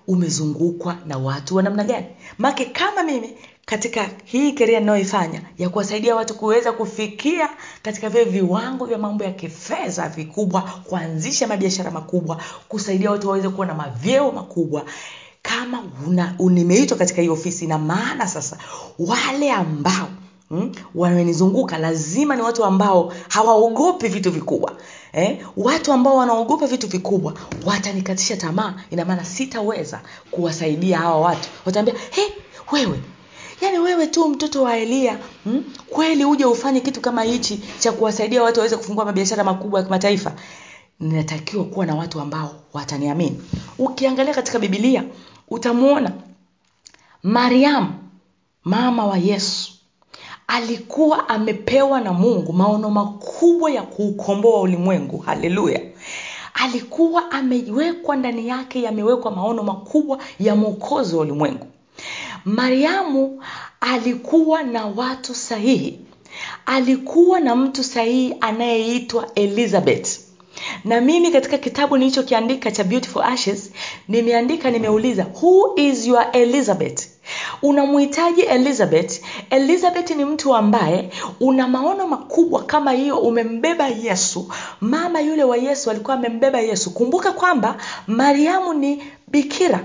umezungukwa 0.06 0.96
na 1.06 1.18
watu 1.18 1.56
wa 1.56 1.62
namna 1.62 1.84
gani? 1.84 2.06
Make 2.38 2.64
kama 2.64 3.02
mimi 3.02 3.34
katika 3.66 4.10
hii 4.24 4.52
keria 4.52 4.80
inayoifanya 4.80 5.42
ya 5.58 5.68
kuwasaidia 5.68 6.16
watu 6.16 6.34
kuweza 6.34 6.72
kufikia 6.72 7.48
katika 7.82 8.08
vile 8.08 8.24
viwango 8.24 8.86
vya 8.86 8.98
mambo 8.98 9.24
ya 9.24 9.30
kifedha 9.32 10.08
vikubwa 10.08 10.62
kuanzisha 10.62 11.46
mabiashara 11.46 11.90
makubwa 11.90 12.38
kusaidia 12.68 13.10
watu 13.10 13.28
waweze 13.28 13.48
kuwa 13.48 13.66
na 13.66 13.74
mavyeo 13.74 14.32
makubwa 14.32 14.84
kama 15.58 15.82
una, 16.06 16.34
nimeitwa 16.50 16.96
katika 16.98 17.22
hii 17.22 17.28
ofisi 17.28 17.66
na 17.66 17.78
maana 17.78 18.26
sasa 18.28 18.58
wale 18.98 19.52
ambao 19.52 20.08
Mm? 20.50 20.72
wamenizunguka 20.94 21.78
lazima 21.78 22.36
ni 22.36 22.42
watu 22.42 22.64
ambao 22.64 23.12
hawaogopi 23.28 24.08
vitu 24.08 24.30
vikubwa 24.30 24.72
eh? 25.12 25.38
watu 25.56 25.92
ambao 25.92 26.16
wanaogopa 26.16 26.66
vitu 26.66 26.88
vikubwa 26.88 27.34
watanikatisha 27.64 28.36
tamaa 28.36 28.74
ina 28.90 29.04
maana 29.04 29.24
sitaweza 29.24 30.00
kuwasaidia 30.30 30.98
hawa 30.98 31.20
watu 31.20 31.48
wataambia 31.66 31.94
hey, 32.10 32.24
wewe 32.72 33.00
yaani 33.60 33.78
wewe 33.78 34.06
tu 34.06 34.28
mtoto 34.28 34.62
wa 34.62 34.76
elia 34.76 35.18
mm? 35.46 35.64
kweli 35.90 36.24
uje 36.24 36.44
ufanye 36.44 36.80
kitu 36.80 37.00
kama 37.00 37.22
hichi 37.22 37.60
cha 37.78 37.92
kuwasaidia 37.92 38.42
watu 38.42 38.58
waweze 38.60 38.76
kufungua 38.76 39.04
mabiashara 39.04 39.44
makubwa 39.44 39.80
ya 39.80 39.84
kimataifa 39.86 40.32
ninatakiwa 41.00 41.64
kuwa 41.64 41.86
na 41.86 41.94
watu 41.94 42.20
ambao 42.20 42.54
wataniamini 42.72 43.40
ukiangalia 43.78 44.34
katika 44.34 44.58
bibilia 44.58 45.04
utamwona 45.48 46.12
mariamu 47.22 47.92
mama 48.64 49.06
wa 49.06 49.18
yesu 49.18 49.72
alikuwa 50.46 51.28
amepewa 51.28 52.00
na 52.00 52.12
mungu 52.12 52.52
maono 52.52 52.90
makubwa 52.90 53.70
ya 53.70 53.82
kuukomboa 53.82 54.60
ulimwengu. 54.60 55.18
Haleluya! 55.18 55.80
Alikuwa 56.54 57.30
amewekwa 57.30 58.16
ndani 58.16 58.48
yake 58.48 58.82
yamewekwa 58.82 59.30
maono 59.30 59.62
makubwa 59.62 60.18
ya 60.40 60.56
mwokozi 60.56 61.14
wa 61.14 61.20
ulimwengu. 61.20 61.66
Mariamu 62.44 63.42
alikuwa 63.80 64.62
na 64.62 64.86
watu 64.86 65.34
sahihi. 65.34 65.98
Alikuwa 66.66 67.40
na 67.40 67.56
mtu 67.56 67.84
sahihi 67.84 68.36
anayeitwa 68.40 69.34
elizabeth 69.34 70.20
na 70.84 71.00
mimi 71.00 71.30
katika 71.30 71.58
kitabu 71.58 71.96
nilichokiandika 71.96 72.70
cha 72.70 72.84
beautiful 72.84 73.22
ashes 73.22 73.70
nimeandika 74.08 74.70
nimeuliza 74.70 75.26
who 75.42 75.72
is 75.76 76.06
your 76.06 76.26
elizabeth? 76.32 77.08
Unamhitaji 77.62 78.40
elizabeth. 78.42 79.20
Elizabeth 79.50 80.10
ni 80.10 80.24
mtu 80.24 80.54
ambaye 80.54 81.08
una 81.40 81.68
maono 81.68 82.06
makubwa 82.06 82.62
kama 82.62 82.92
hiyo 82.92 83.18
umembeba 83.18 83.88
yesu. 83.88 84.48
Mama 84.80 85.20
yule 85.20 85.44
wa 85.44 85.56
yesu 85.56 85.90
alikuwa 85.90 86.16
amembeba 86.16 86.60
yesu. 86.60 86.90
Kumbuka 86.90 87.32
kwamba 87.32 87.76
mariamu 88.06 88.74
ni 88.74 89.02
bikira. 89.28 89.84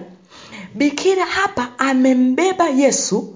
Bikira 0.76 1.26
hapa 1.26 1.70
amembeba 1.78 2.68
yesu 2.70 3.34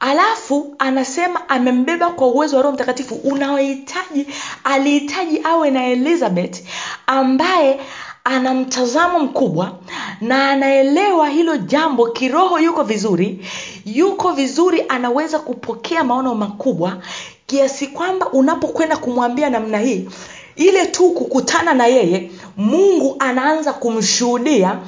alafu 0.00 0.74
anasema 0.78 1.48
amembeba 1.48 2.10
kwa 2.10 2.26
uwezo 2.28 2.56
wa 2.56 2.62
roho 2.62 2.74
mtakatifu 2.74 3.14
unaohitaji 3.14 4.26
alihitaji 4.64 5.40
awe 5.44 5.70
na 5.70 5.86
elizabeth 5.86 6.62
ambaye 7.06 7.80
ana 8.24 8.54
mtazamo 8.54 9.18
mkubwa 9.20 9.78
na 10.20 10.50
anaelewa 10.50 11.28
hilo 11.28 11.56
jambo 11.56 12.06
kiroho 12.06 12.58
yuko 12.58 12.82
vizuri 12.82 13.46
yuko 13.84 14.32
vizuri 14.32 14.84
anaweza 14.88 15.38
kupokea 15.38 16.04
maono 16.04 16.34
makubwa 16.34 16.98
kiasi 17.46 17.86
kwamba 17.86 18.26
unapokwenda 18.32 18.96
kumwambia 18.96 19.50
namna 19.50 19.78
hii 19.78 20.08
ile 20.56 20.86
tu 20.86 21.10
kukutana 21.10 21.74
na 21.74 21.86
yeye 21.86 22.30
mungu 22.56 23.16
anaanza 23.18 23.72
kumshuhudia 23.72 24.78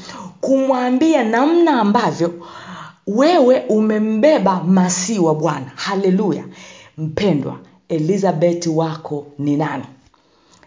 kumwambia 0.41 1.25
namna 1.25 1.81
ambavyo 1.81 2.35
wewe 3.09 3.61
umembeba 3.69 4.63
masii 4.65 5.19
wa 5.19 5.35
bwana. 5.35 5.73
Haleluya. 5.75 6.45
Mpendwa 6.99 7.57
elizabeth 7.89 8.67
wako 8.67 9.27
ni 9.39 9.57
nani? 9.57 9.85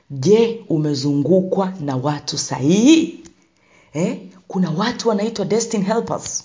Je 0.09 0.65
umezungukwa 0.69 1.73
na 1.79 1.95
watu 1.95 2.37
sahihi? 2.37 3.19
Eh? 3.93 4.17
kuna 4.47 4.71
watu 4.77 5.09
wanaitwa 5.09 5.45
destiny 5.45 5.83
helpers. 5.83 6.43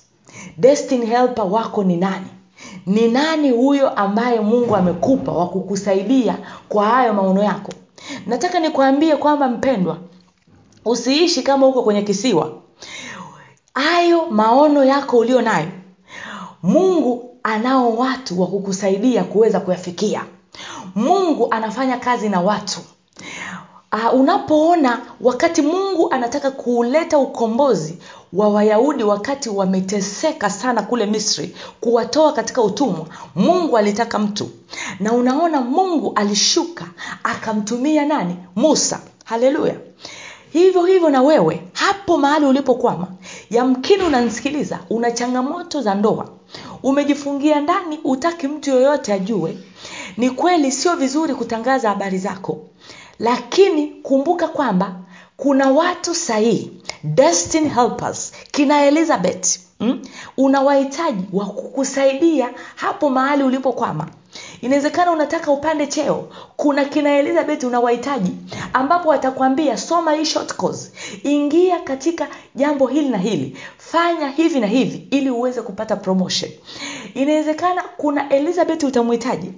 Destiny 0.58 1.06
helper 1.06 1.44
wako 1.44 1.84
ni 1.84 1.96
nani? 1.96 2.26
Ni 2.86 3.08
nani 3.10 3.50
huyo 3.50 3.90
ambaye 3.90 4.40
mungu 4.40 4.76
amekupa 4.76 5.32
wa 5.32 5.48
kukusaidia 5.48 6.38
kwa 6.68 6.84
hayo 6.86 7.14
maono 7.14 7.42
yako? 7.42 7.72
Nataka 8.26 8.60
nikwambie 8.60 9.16
kwamba 9.16 9.48
mpendwa 9.48 9.98
usiishi 10.84 11.42
kama 11.42 11.66
uko 11.66 11.82
kwenye 11.82 12.02
kisiwa. 12.02 12.52
Hayo 13.74 14.26
maono 14.30 14.84
yako 14.84 15.18
ulio 15.18 15.42
nayo 15.42 15.68
mungu 16.66 17.36
anao 17.42 17.96
watu 17.96 18.40
wa 18.40 18.46
kukusaidia 18.46 19.24
kuweza 19.24 19.60
kuyafikia. 19.60 20.24
Mungu 20.94 21.48
anafanya 21.50 21.96
kazi 21.98 22.28
na 22.28 22.40
watu. 22.40 22.80
Uh, 23.92 24.20
unapoona 24.20 25.00
wakati 25.20 25.62
mungu 25.62 26.10
anataka 26.12 26.50
kuuleta 26.50 27.18
ukombozi 27.18 27.98
wa 28.32 28.48
wayahudi 28.48 29.02
wakati 29.04 29.48
wameteseka 29.48 30.50
sana 30.50 30.82
kule 30.82 31.06
misri 31.06 31.56
kuwatoa 31.80 32.32
katika 32.32 32.62
utumwa 32.62 33.06
mungu 33.34 33.76
alitaka 33.78 34.18
mtu. 34.18 34.50
Na 35.00 35.12
unaona 35.12 35.60
mungu 35.60 36.12
alishuka 36.14 36.84
akamtumia 37.24 38.04
nani? 38.04 38.36
Musa. 38.56 39.00
Haleluya. 39.24 39.74
Hivyo 40.52 40.84
hivyo 40.84 41.10
na 41.10 41.22
wewe 41.22 41.62
hapo 41.72 42.18
mahali 42.18 42.46
ulipokwama 42.46 43.06
yamkini 43.50 44.02
unanisikiliza 44.02 44.78
una 44.90 45.10
changamoto 45.10 45.82
za 45.82 45.94
ndoa. 45.94 46.28
Umejifungia 46.82 47.60
ndani 47.60 47.98
utaki 48.04 48.48
mtu 48.48 48.70
yoyote 48.70 49.12
ajue. 49.12 49.58
Ni 50.16 50.30
kweli 50.30 50.72
sio 50.72 50.96
vizuri 50.96 51.34
kutangaza 51.34 51.88
habari 51.88 52.18
zako. 52.18 52.58
Lakini 53.18 53.86
kumbuka 53.86 54.48
kwamba 54.48 54.94
kuna 55.36 55.70
watu 55.70 56.14
sahihi. 56.14 56.70
Destiny 57.04 57.68
helpers 57.68 58.32
kina 58.52 58.84
elizabeth 58.84 59.58
mm? 59.80 60.02
unawahitaji 60.36 61.24
wa 61.32 61.46
kukusaidia 61.46 62.50
hapo 62.74 63.10
mahali 63.10 63.42
ulipokwama 63.42 64.06
inawezekana 64.60 65.10
unataka 65.12 65.50
upande 65.50 65.86
cheo. 65.86 66.28
Kuna 66.56 66.84
kina 66.84 67.16
elizabeth 67.18 67.64
unawahitaji 67.64 68.32
ambapo 68.72 69.08
watakwambia 69.08 69.76
soma 69.78 70.12
hii 70.12 70.24
short 70.24 70.54
course. 70.56 70.92
Ingia 71.22 71.80
katika 71.80 72.28
jambo 72.54 72.86
hili 72.86 73.08
na 73.08 73.18
hili. 73.18 73.56
Fanya 73.78 74.28
hivi 74.28 74.60
na 74.60 74.66
hivi 74.66 75.08
ili 75.10 75.30
uweze 75.30 75.62
kupata 75.62 75.96
promotion. 75.96 76.50
Inawezekana 77.14 77.82
kuna 77.96 78.28
elizabeth 78.28 78.82
utamhitaji 78.82 79.52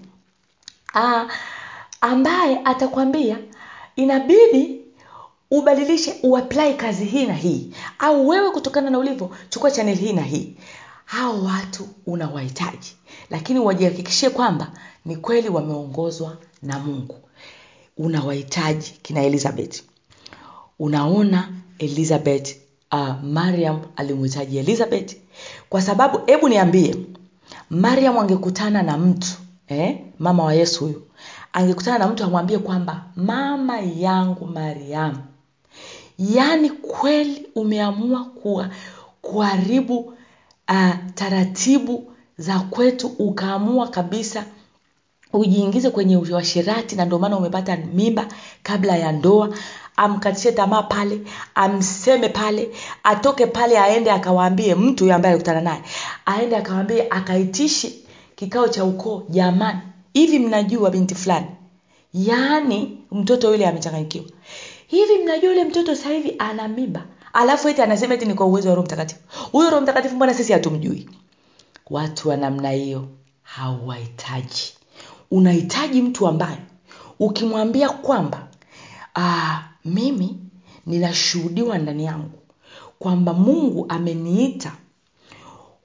ambaye 2.01 2.61
atakwambia 2.65 3.39
inabidi 3.97 4.81
ubadilishe 5.51 6.15
uapply 6.23 6.75
kazi 6.75 7.05
hii 7.05 7.27
na 7.27 7.35
hii. 7.35 7.75
Au 7.99 8.29
wewe 8.29 8.51
kutokana 8.51 8.91
na 8.91 8.99
ulivyo 8.99 9.31
chukua 9.49 9.71
chanel 9.71 9.97
hii 9.97 10.13
na 10.13 10.23
hii 10.23 10.57
hao 11.09 11.43
watu 11.45 11.89
unawahitaji. 12.07 12.97
Lakini 13.31 13.59
wajihakikishie 13.61 14.31
kwamba 14.31 14.73
ni 15.05 15.17
kweli 15.17 15.49
wameongozwa 15.49 16.37
na 16.63 16.79
mungu. 16.79 17.17
Unawahitaji 17.97 18.93
kina 19.03 19.23
elizabeth. 19.23 19.83
Unaona 20.79 21.49
elizabeth 21.79 22.57
uh, 22.93 23.23
mariam 23.23 23.81
alimhitaji 23.97 24.59
elizabeth. 24.59 25.17
Kwa 25.69 25.83
sababu 25.83 26.21
hebu 26.27 26.49
niambie 26.49 26.97
mariam 27.71 28.19
angekutana 28.19 28.83
na 28.83 28.99
mtu 28.99 29.29
eh, 29.69 29.99
mama 30.19 30.45
wa 30.45 30.55
yesu 30.55 30.85
huyu 30.85 31.03
angekutana 31.53 31.99
na 31.99 32.09
mtu 32.09 32.25
amwambie 32.25 32.59
kwamba 32.59 33.05
mama 33.17 33.81
yangu 33.81 34.47
mariamu 34.47 35.19
yaani 36.19 36.71
kweli 36.71 37.47
umeamua 37.55 38.25
kuwa 38.25 38.71
kuharibu 39.23 40.15
uh, 40.69 40.95
taratibu 41.15 42.13
za 42.39 42.59
kwetu 42.59 43.07
ukaamua 43.19 43.89
kabisa 43.89 44.45
ujiingize 45.33 45.91
kwenye 45.91 46.17
uashirati 46.17 46.97
na 46.97 47.05
ndio 47.05 47.19
maana 47.19 47.37
umepata 47.37 47.77
mimba 47.95 48.27
kabla 48.63 48.97
ya 48.97 49.13
ndoa. 49.13 49.49
Amkatishe 49.97 50.53
tamaa 50.53 50.83
pale 50.83 51.21
amseme 51.55 52.29
pale 52.29 52.69
atoke 53.05 53.47
pale 53.47 53.79
aende 53.79 54.11
akawaambie 54.11 54.75
mtu 54.75 55.05
huyo 55.05 55.15
ambaye 55.17 55.35
alikutana 55.35 55.61
naye. 55.61 55.83
Aende 56.27 56.57
akawaambie 56.57 57.07
akaitishe 57.11 57.93
kikao 58.37 58.69
cha 58.69 58.85
ukoo 58.85 59.23
jamani 59.29 59.79
hivi 60.13 60.39
mnajua 60.39 60.91
binti 60.91 61.15
fulani? 61.15 61.47
Yaani 62.15 62.99
mtoto 63.13 63.51
yule 63.53 63.67
amechanganyikiwa. 63.69 64.25
Hivi 64.87 65.19
mnajua 65.23 65.51
yule 65.51 65.65
mtoto 65.65 65.95
sasa 65.95 66.11
hivi 66.11 66.35
ana 66.39 66.69
mimba 66.69 67.03
alafu 67.39 67.69
eti 67.69 67.83
anasema 67.83 68.15
eti 68.15 68.25
ni 68.27 68.35
kwa 68.35 68.47
uwezo 68.47 68.69
wa 68.69 68.75
roho 68.75 68.87
mtakatifu. 68.87 69.21
Huyo 69.53 69.71
roho 69.71 69.83
mtakatifu 69.83 70.17
mbona 70.17 70.35
sisi 70.35 70.53
hatumjui? 70.53 71.09
Watu 71.91 72.29
wa 72.29 72.37
namna 72.37 72.71
hiyo 72.71 73.09
hauwahitaji 73.43 74.73
unahitaji 75.31 76.03
mtu 76.03 76.27
ambaye 76.29 76.59
ukimwambia 77.19 77.89
kwamba 77.89 78.49
aa, 79.17 79.63
mimi 79.85 80.39
ninashuhudiwa 80.87 81.79
ndani 81.79 82.05
yangu 82.05 82.39
kwamba 82.99 83.33
mungu 83.35 83.87
ameniita 83.89 84.73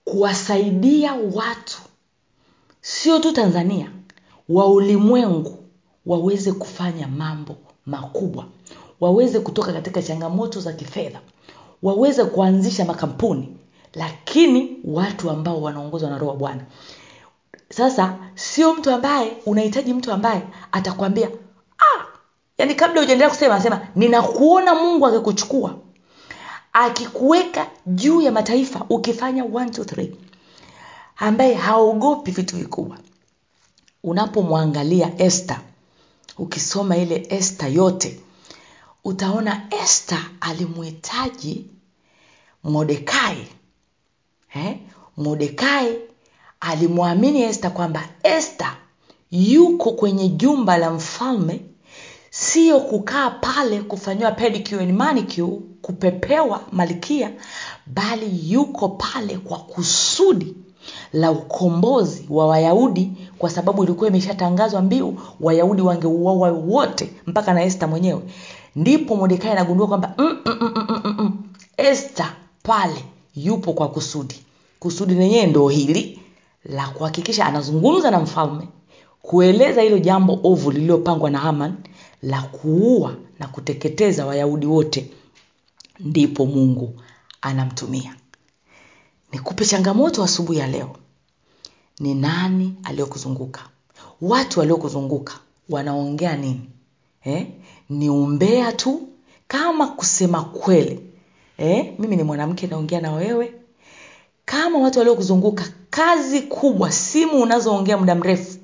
kuwasaidia 0.03 1.13
watu 1.13 1.81
sio 2.81 3.19
tu 3.19 3.31
tanzania 3.31 3.91
wa 4.49 4.67
ulimwengu 4.67 5.57
waweze 6.05 6.51
kufanya 6.51 7.07
mambo 7.07 7.55
makubwa 7.85 8.45
waweze 8.99 9.39
kutoka 9.39 9.73
katika 9.73 10.01
changamoto 10.01 10.59
za 10.59 10.73
kifedha 10.73 11.19
waweze 11.83 12.25
kuanzisha 12.25 12.85
makampuni 12.85 13.57
lakini 13.93 14.77
watu 14.83 15.29
ambao 15.29 15.61
wanaongozwa 15.61 16.09
na 16.09 16.17
roho 16.17 16.33
bwana. 16.33 16.61
Sasa 17.69 18.17
sio 18.35 18.73
mtu 18.73 18.91
ambaye 18.91 19.37
unahitaji 19.45 19.93
mtu 19.93 20.11
ambaye 20.11 20.41
atakwambia 20.71 21.29
ah, 21.79 22.05
yani 22.57 22.75
kabla 22.75 23.01
hujaendelea 23.01 23.29
kusema 23.29 23.53
anasema 23.53 23.87
ninakuona 23.95 24.75
mungu 24.75 25.07
akikuchukua 25.07 25.75
akikuweka 26.73 27.67
juu 27.85 28.21
ya 28.21 28.31
mataifa 28.31 28.85
ukifanya 28.89 29.45
one, 29.45 29.69
two, 29.71 29.85
ambaye 31.17 31.53
haogopi 31.53 32.31
vitu 32.31 32.55
vikubwa. 32.57 32.97
Unapomwangalia 34.03 35.11
este 35.17 35.55
ukisoma 36.37 36.97
ile 36.97 37.27
este 37.29 37.73
yote 37.73 38.19
utaona 39.03 39.61
este 39.83 40.15
alimhitaji 40.41 41.65
modekai 42.63 43.47
eh? 44.55 44.77
modekai 45.17 45.95
alimwamini 46.59 47.41
este 47.41 47.69
kwamba 47.69 48.03
este 48.23 48.65
yuko 49.31 49.91
kwenye 49.91 50.29
jumba 50.29 50.77
la 50.77 50.91
mfalme 50.91 51.61
sio 52.29 52.79
kukaa 52.79 53.29
pale 53.29 53.81
kufanyiwa 53.81 54.31
pedicure 54.31 54.85
kupepewa 55.81 56.61
malkia 56.71 57.31
bali 57.87 58.51
yuko 58.53 58.89
pale 58.89 59.37
kwa 59.37 59.57
kusudi 59.57 60.55
la 61.13 61.31
ukombozi 61.31 62.25
wa 62.29 62.47
wayahudi 62.47 63.11
kwa 63.37 63.49
sababu 63.49 63.83
ilikuwa 63.83 64.09
imeshatangazwa 64.09 64.81
mbiu 64.81 65.19
wayahudi 65.39 65.81
wangeuawa 65.81 66.51
wote 66.51 67.13
mpaka 67.25 67.53
na 67.53 67.63
este 67.63 67.85
mwenyewe 67.85 68.21
ndipo 68.75 69.15
modekai 69.15 69.51
anagundua 69.51 69.87
kwamba 69.87 70.13
mm, 70.17 70.37
mm, 70.45 70.57
mm, 70.61 71.15
mm, 71.19 71.43
este 71.77 72.23
pale 72.63 73.05
yupo 73.35 73.73
kwa 73.73 73.87
kusudi. 73.89 74.35
Kusudi 74.79 75.13
lenyewe 75.15 75.45
ndo 75.45 75.69
hili 75.69 76.19
la 76.65 76.87
kuhakikisha 76.87 77.45
anazungumza 77.45 78.11
na 78.11 78.19
mfalme 78.19 78.67
kueleza 79.21 79.81
hilo 79.81 79.99
jambo 79.99 80.39
ovu 80.43 80.71
lililopangwa 80.71 81.29
na 81.29 81.39
haman 81.39 81.75
la 82.21 82.41
kuua 82.41 83.15
na 83.39 83.47
kuteketeza 83.47 84.25
wayahudi 84.25 84.65
wote. 84.65 85.11
Ndipo 85.99 86.45
mungu 86.45 87.01
anamtumia. 87.41 88.15
Nikupe 89.31 89.65
changamoto 89.65 90.23
asubuhi 90.23 90.59
ya 90.59 90.67
leo. 90.67 90.95
Ni 91.99 92.13
nani 92.15 92.75
aliyokuzunguka? 92.83 93.61
Watu 94.21 94.59
waliokuzunguka 94.59 95.33
wanaongea 95.69 96.35
nini? 96.37 96.69
Eh? 97.23 97.47
Ni 97.89 98.09
umbea 98.09 98.71
tu 98.71 99.01
kama 99.47 99.87
kusema 99.87 100.41
kweli 100.43 100.99
eh? 101.57 101.93
mimi 101.99 102.15
ni 102.15 102.23
mwanamke 102.23 102.67
naongea 102.67 103.01
na 103.01 103.11
wewe 103.13 103.53
kama 104.45 104.79
watu 104.79 104.99
waliokuzunguka 104.99 105.63
kazi 105.89 106.41
kubwa 106.41 106.91
simu 106.91 107.41
unazoongea 107.41 107.97
muda 107.97 108.15
mrefu 108.15 108.57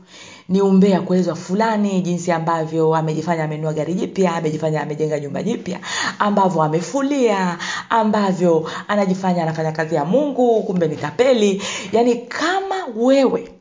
ni 0.49 0.61
umbea 0.61 1.01
kuelezwa 1.01 1.35
fulani 1.35 2.01
jinsi 2.01 2.31
ambavyo 2.31 2.95
amejifanya 2.95 3.43
amenua 3.43 3.73
gari 3.73 3.93
jipya 3.93 4.35
amejifanya 4.35 4.81
amejenga 4.81 5.19
nyumba 5.19 5.43
jipya 5.43 5.79
ambavyo 6.19 6.63
amefulia 6.63 7.57
ambavyo 7.89 8.69
anajifanya 8.87 9.43
anafanya 9.43 9.71
kazi 9.71 9.95
ya 9.95 10.05
mungu 10.05 10.63
kumbe 10.63 10.87
ni 10.87 10.95
tapeli 10.95 11.61
yaani 11.91 12.15
kama 12.15 12.75
wewe 12.95 13.51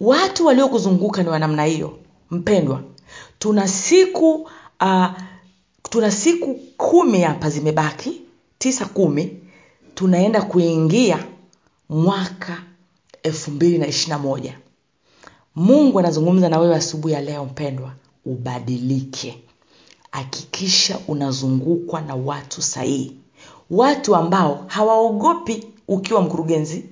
watu 0.00 0.46
waliokuzunguka 0.46 1.22
ni 1.22 1.28
wa 1.28 1.38
namna 1.38 1.64
hiyo 1.64 1.98
mpendwa 2.30 2.80
tuna 3.38 3.68
siku 3.68 4.50
uh, 4.80 5.06
tuna 5.82 6.10
siku 6.10 6.54
kumi 6.76 7.20
hapa 7.20 7.50
zimebaki 7.50 8.22
tisa 8.58 8.84
kumi 8.86 9.36
tunaenda 9.94 10.42
kuingia 10.42 11.26
mwaka 11.88 12.62
elfu 13.22 13.50
mbili 13.50 13.78
na 13.78 13.86
ishirina 13.86 14.18
moja. 14.18 14.58
Mungu 15.54 15.98
anazungumza 15.98 16.48
na 16.48 16.58
wewe 16.58 16.76
asubuhi 16.76 17.14
ya 17.14 17.20
leo 17.20 17.44
mpendwa 17.44 17.92
ubadilike. 18.26 19.42
Hakikisha 20.10 20.98
unazungukwa 21.08 22.00
na 22.00 22.14
watu 22.14 22.62
sahihi. 22.62 23.16
Watu 23.70 24.16
ambao 24.16 24.64
hawaogopi 24.66 25.64
ukiwa 25.88 26.22
mkurugenzi 26.22 26.84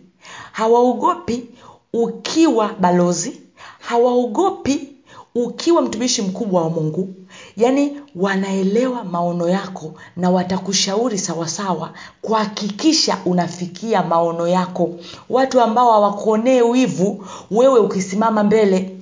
hawaogopi 0.53 1.44
ukiwa 1.92 2.72
balozi 2.81 3.40
hawaogopi 3.79 4.88
ukiwa 5.35 5.83
mtumishi 5.83 6.22
mkubwa 6.22 6.62
wa 6.62 6.70
mungu 6.70 7.14
yaani 7.59 8.01
wanaelewa 8.16 9.05
maono 9.05 9.49
yako 9.49 9.94
na 10.16 10.31
watakushauri 10.31 11.18
sawasawa 11.18 11.90
kuhakikisha 12.23 13.18
unafikia 13.25 14.03
maono 14.03 14.49
yako. 14.49 14.90
Watu 15.31 15.61
ambao 15.61 15.92
hawakuonee 15.92 16.62
wivu 16.62 17.27
wewe 17.51 17.79
ukisimama 17.79 18.42
mbele. 18.44 18.99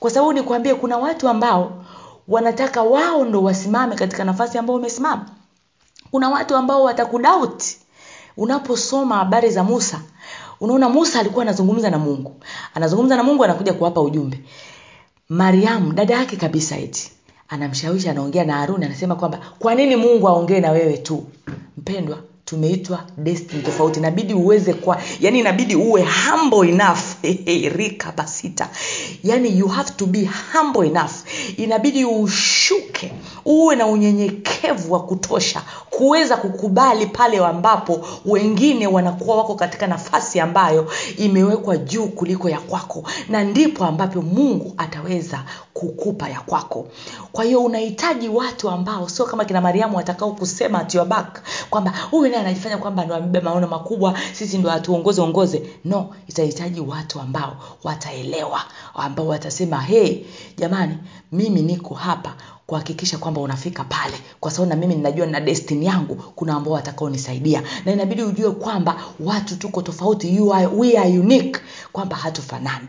Kwa 0.00 0.10
sababu 0.10 0.32
nikwambie 0.32 0.74
kuna 0.74 0.96
watu 0.98 1.28
ambao 1.28 1.84
wanataka 2.28 2.82
wao 2.82 3.24
ndo 3.24 3.42
wasimame 3.42 3.94
katika 3.94 4.24
nafasi 4.24 4.58
ambayo 4.58 4.78
umesimama. 4.78 5.26
Kuna 6.10 6.28
watu 6.28 6.56
ambao 6.56 6.84
watakudauti 6.84 7.78
unaposoma 8.36 9.16
habari 9.16 9.50
za 9.50 9.64
musa 9.64 10.00
unaona 10.60 10.88
musa 10.88 11.20
alikuwa 11.20 11.42
anazungumza 11.42 11.90
na 11.90 11.98
mungu. 11.98 12.34
Anazungumza 12.74 13.16
na 13.16 13.22
mungu 13.22 13.44
anakuja 13.44 13.72
kuwapa 13.72 14.00
ujumbe. 14.00 14.40
Mariamu 15.28 15.92
dada 15.92 16.14
yake 16.14 16.36
kabisa 16.36 16.76
eti 16.78 17.12
anamshawishi 17.48 18.08
anaongea 18.08 18.44
na 18.44 18.52
haruni 18.56 18.84
anasema 18.84 19.14
kwamba 19.16 19.40
kwa 19.58 19.74
nini 19.74 19.96
mungu 19.96 20.28
aongee 20.28 20.60
na 20.60 20.70
wewe 20.70 20.96
tu? 20.98 21.26
Mpendwa 21.78 22.18
tumeitwa 22.48 23.04
destiny 23.16 23.62
tofauti. 23.62 23.98
Inabidi 24.00 24.34
uweze 24.34 24.74
kwa 24.74 24.98
yani 25.20 25.38
inabidi 25.38 25.76
uwe 25.76 26.06
humble 26.30 26.68
enough. 26.68 26.98
Rika 27.76 28.14
yani 29.24 29.58
you 29.58 29.68
have 29.68 29.90
to 29.96 30.06
be 30.06 30.28
humble 30.52 30.86
enough. 30.86 31.12
Inabidi 31.56 32.04
ushuke 32.04 33.12
uwe 33.44 33.76
na 33.76 33.86
unyenyekevu 33.86 34.92
wa 34.92 35.00
kutosha 35.02 35.62
kuweza 35.90 36.36
kukubali 36.36 37.06
pale 37.06 37.38
ambapo 37.38 38.06
wengine 38.26 38.86
wanakuwa 38.86 39.36
wako 39.36 39.54
katika 39.54 39.86
nafasi 39.86 40.40
ambayo 40.40 40.90
imewekwa 41.16 41.76
juu 41.76 42.06
kuliko 42.06 42.48
ya 42.48 42.60
kwako 42.60 43.04
na 43.28 43.44
ndipo 43.44 43.84
ambapo 43.84 44.22
mungu 44.22 44.74
ataweza 44.76 45.44
kukupa 45.74 46.28
ya 46.28 46.40
kwako. 46.40 46.88
Kwa 47.32 47.44
hiyo 47.44 47.60
unahitaji 47.64 48.28
watu 48.28 48.70
ambao 48.70 49.08
sio 49.08 49.24
kama 49.24 49.44
kina 49.44 49.60
mariamu 49.60 49.96
watakao 49.96 50.32
kusema 50.32 50.78
at 50.78 51.04
back 51.04 51.42
kwamba 51.70 51.92
huyu 52.10 52.32
naye 52.38 52.46
anajifanya 52.50 52.78
kwamba 52.78 53.04
ndo 53.04 53.14
amebeba 53.14 53.50
maono 53.50 53.66
makubwa 53.68 54.18
sisi 54.32 54.58
ndo 54.58 54.70
hatuongoze 54.70 55.20
ongoze. 55.22 55.62
No 55.84 56.14
itahitaji 56.28 56.80
watu 56.80 57.20
ambao 57.20 57.56
wataelewa 57.84 58.60
ambao 58.94 59.26
watasema 59.26 59.80
hey 59.80 60.24
jamani 60.56 60.98
mimi 61.32 61.62
niko 61.62 61.94
hapa 61.94 62.34
kuhakikisha 62.66 63.18
kwamba 63.18 63.40
unafika 63.40 63.84
pale 63.84 64.14
kwa 64.40 64.50
sababu 64.50 64.70
na 64.70 64.76
mimi 64.76 64.94
ninajua 64.94 65.26
na 65.26 65.40
destiny 65.40 65.86
yangu 65.86 66.14
kuna 66.14 66.54
ambao 66.54 66.72
watakaonisaidia. 66.74 67.62
Na 67.84 67.92
inabidi 67.92 68.22
ujue 68.22 68.50
kwamba 68.50 69.00
watu 69.20 69.56
tuko 69.56 69.82
tofauti 69.82 70.36
you 70.36 70.54
are, 70.54 70.66
we 70.66 70.98
are 70.98 71.18
unique 71.18 71.60
kwamba 71.92 72.16
hatufanani. 72.16 72.88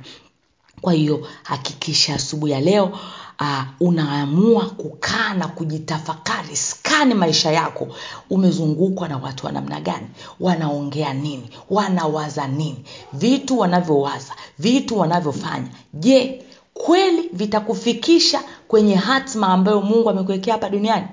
Kwa 0.82 0.94
hiyo 0.94 1.28
hakikisha 1.44 2.16
asubuhi 2.16 2.52
ya 2.52 2.60
leo 2.62 2.92
uh, 3.40 3.64
unaamua 3.80 4.66
kukaa 4.66 5.34
na 5.34 5.48
kujitafakari. 5.48 6.56
Skani 6.56 7.14
maisha 7.14 7.52
yako. 7.52 7.88
Umezungukwa 8.30 9.08
na 9.08 9.18
watu 9.18 9.46
wa 9.46 9.52
namna 9.52 9.82
gani? 9.82 10.08
Wanaongea 10.40 11.14
nini? 11.14 11.50
Wanawaza 11.70 12.48
nini? 12.48 12.86
Vitu 13.14 13.60
wanavyowaza 13.60 14.34
vitu 14.60 15.00
wanavyofanya. 15.00 15.68
Je 15.94 16.44
kweli 16.74 17.30
vitakufikisha 17.34 18.42
kwenye 18.68 18.96
hatma 18.96 19.48
ambayo 19.48 19.82
mungu 19.82 20.10
amekuwekea 20.10 20.54
hapa 20.54 20.70
duniani? 20.70 21.08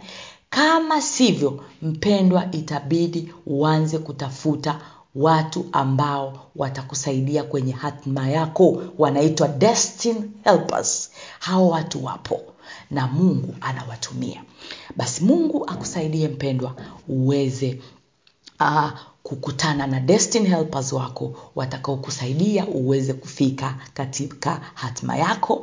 Kama 0.51 1.03
sivyo 1.03 1.61
mpendwa 1.83 2.51
itabidi 2.53 3.33
uanze 3.47 3.99
kutafuta 3.99 4.79
watu 5.15 5.67
ambao 5.73 6.39
watakusaidia 6.57 7.43
kwenye 7.45 7.73
hatma 7.73 8.29
yako. 8.29 8.83
Wanaitwa 8.99 9.49
destin 9.49 10.31
helpers 10.45 11.11
hao 11.39 11.69
watu 11.69 12.05
wapo 12.05 12.43
na 12.91 13.07
mungu 13.07 13.55
anawatumia. 13.61 14.45
Basi 14.97 15.25
mungu 15.25 15.65
akusaidie 15.71 16.29
mpendwa 16.29 16.75
uweze 17.09 17.81
uh, 18.61 18.91
kukutana 19.29 19.87
na 19.87 20.01
destiny 20.01 20.49
helpers 20.49 20.93
wako 20.93 21.35
watakaokusaidia 21.55 22.67
uweze 22.67 23.13
kufika 23.13 23.75
katika 23.95 24.61
hatima 24.75 25.17
yako 25.17 25.55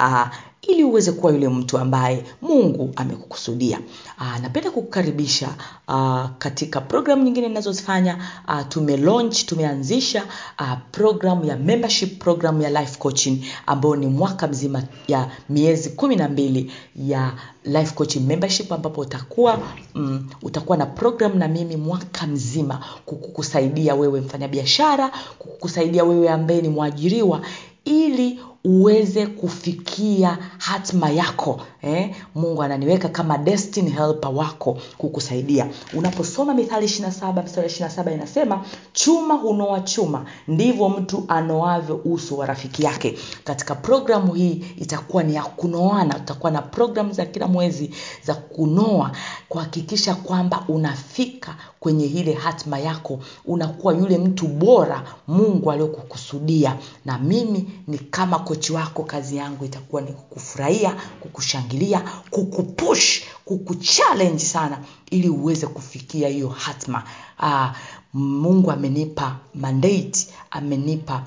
uh, 0.00 0.26
ili 0.62 0.84
uweze 0.84 1.12
kuwa 1.12 1.32
yule 1.32 1.48
mtu 1.48 1.78
ambaye 1.78 2.24
mungu 2.42 2.92
amekukusudia. 2.96 3.80
Uh, 4.18 4.38
napenda 4.42 4.70
kukukaribisha 4.70 5.48
uh, 5.88 6.24
katika 6.38 6.80
programu 6.80 7.22
nyingine 7.22 7.46
inazozifanya 7.46 8.18
uh, 8.48 8.60
tumelaunch 8.68 9.44
tumeanzisha 9.46 10.24
uh, 10.60 10.72
programu 10.92 11.44
ya 11.44 11.56
membership 11.56 12.18
program 12.18 12.62
ya 12.62 12.70
life 12.70 12.98
coaching 12.98 13.44
ambayo 13.66 13.96
ni 13.96 14.06
mwaka 14.06 14.48
mzima 14.48 14.82
ya 15.08 15.30
miezi 15.48 15.90
kumi 15.90 16.16
na 16.16 16.28
mbili 16.28 16.72
ya 16.96 17.32
life 17.64 17.94
coaching 17.94 18.20
membership 18.20 18.72
ambapo 18.72 19.00
utakuwa 19.00 19.58
mm, 19.94 20.28
utakuwa 20.42 20.76
na 20.78 20.86
program 20.86 21.38
na 21.38 21.48
mimi 21.48 21.76
mwaka 21.76 22.26
mzima 22.26 22.84
kukusaidia 23.16 23.94
wewe 23.94 24.20
mfanyabiashara 24.20 25.10
kukusaidia 25.38 26.04
wewe 26.04 26.28
ambaye 26.28 26.60
ni 26.62 26.68
mwajiriwa 26.68 27.40
ili 27.84 28.38
uweze 28.64 29.26
kufikia 29.26 30.38
hatma 30.58 31.10
yako 31.10 31.60
eh? 31.82 32.14
mungu 32.34 32.62
ananiweka 32.62 33.08
kama 33.08 33.38
destiny 33.38 33.90
helper 33.90 34.30
wako 34.34 34.78
kukusaidia. 34.98 35.68
Unaposoma 35.94 36.54
mithali 36.54 36.86
27 36.86 37.44
mstari 37.44 37.68
27 37.68 38.14
inasema 38.14 38.64
chuma 38.92 39.34
hunoa 39.34 39.80
chuma 39.80 40.24
ndivyo 40.48 40.88
mtu 40.88 41.24
anoavyo 41.28 42.00
uso 42.04 42.36
wa 42.36 42.46
rafiki 42.46 42.84
yake. 42.84 43.18
Katika 43.44 43.74
programu 43.74 44.34
hii 44.34 44.64
itakuwa 44.78 45.22
ni 45.22 45.34
ya 45.34 45.42
kunoana 45.42 46.16
utakuwa 46.16 46.52
na 46.52 46.62
programu 46.62 47.12
za 47.12 47.26
kila 47.26 47.46
mwezi 47.48 47.90
za 48.24 48.34
kunoa 48.34 49.10
kuhakikisha 49.48 50.14
kwamba 50.14 50.64
unafika 50.68 51.56
kwenye 51.80 52.04
ile 52.06 52.32
hatma 52.32 52.78
yako. 52.78 53.18
Unakuwa 53.44 53.94
yule 53.94 54.18
mtu 54.18 54.46
bora 54.48 55.02
mungu 55.28 55.70
aliyokukusudia. 55.72 56.76
Na 57.04 57.18
mimi 57.18 57.70
ni 57.88 57.98
kama 57.98 58.38
kochi 58.52 58.72
wako 58.72 59.02
kazi 59.04 59.36
yangu 59.36 59.64
itakuwa 59.64 60.02
ni 60.02 60.12
kukufurahia 60.12 60.96
kukushangilia 61.20 62.00
kukupush 62.30 63.22
kukuchallenge 63.44 64.38
sana 64.38 64.78
ili 65.10 65.28
uweze 65.28 65.66
kufikia 65.66 66.28
hiyo 66.28 66.48
hatma. 66.48 67.04
Uh, 67.38 67.66
mungu 68.12 68.70
amenipa 68.72 69.36
mandate 69.54 70.26
amenipa 70.50 71.26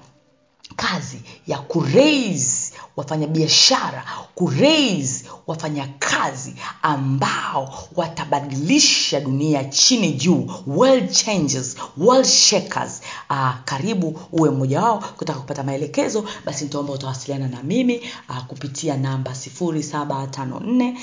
kazi 0.75 1.21
ya 1.47 1.57
kuraise 1.57 2.73
wafanyabiashara 2.95 4.03
kuraise 4.35 5.24
wafanyakazi 5.47 6.55
ambao 6.81 7.87
watabadilisha 7.95 9.19
dunia 9.19 9.63
chini 9.63 10.11
juu. 10.13 10.51
World 10.67 11.11
changes 11.11 11.75
world 11.97 12.25
shakers. 12.27 13.01
Uh, 13.29 13.51
karibu 13.65 14.19
uwe 14.31 14.49
mmoja 14.49 14.81
wao. 14.81 14.97
Kutaka 15.17 15.39
kupata 15.39 15.63
maelekezo 15.63 16.25
basi 16.45 16.63
nitaomba 16.63 16.93
utawasiliana 16.93 17.47
na 17.47 17.63
mimi 17.63 18.01
uh, 18.29 18.43
kupitia 18.45 18.97
namba 18.97 19.31
754 19.31 20.93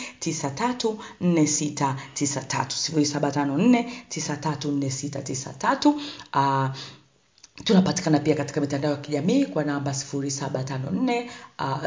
754 4.10 5.94
uh, 6.34 6.70
tunapatikana 7.64 8.18
pia 8.18 8.34
katika 8.34 8.60
mitandao 8.60 8.90
ya 8.90 8.96
kijamii 8.96 9.44
kwa 9.46 9.64
namba 9.64 9.90
754 9.90 11.24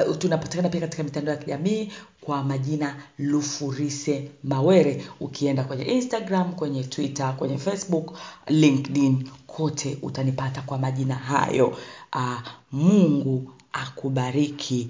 uh, 0.09 0.17
tunapatikana 0.17 0.69
pia 0.69 0.81
katika 0.81 1.03
mitandao 1.03 1.35
ya 1.35 1.41
kijamii 1.41 1.91
kwa 2.21 2.43
majina 2.43 2.95
lufurise 3.19 4.31
mawere. 4.43 5.05
Ukienda 5.19 5.63
kwenye 5.63 5.83
instagram 5.83 6.53
kwenye 6.53 6.83
twitter 6.83 7.35
kwenye 7.37 7.57
facebook 7.57 8.17
linkedin 8.47 9.29
kote 9.47 9.97
utanipata 10.01 10.61
kwa 10.61 10.77
majina 10.77 11.15
hayo. 11.15 11.77
Uh, 12.15 12.39
mungu 12.71 13.51
akubariki. 13.73 14.89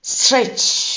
Stretch 0.00 0.93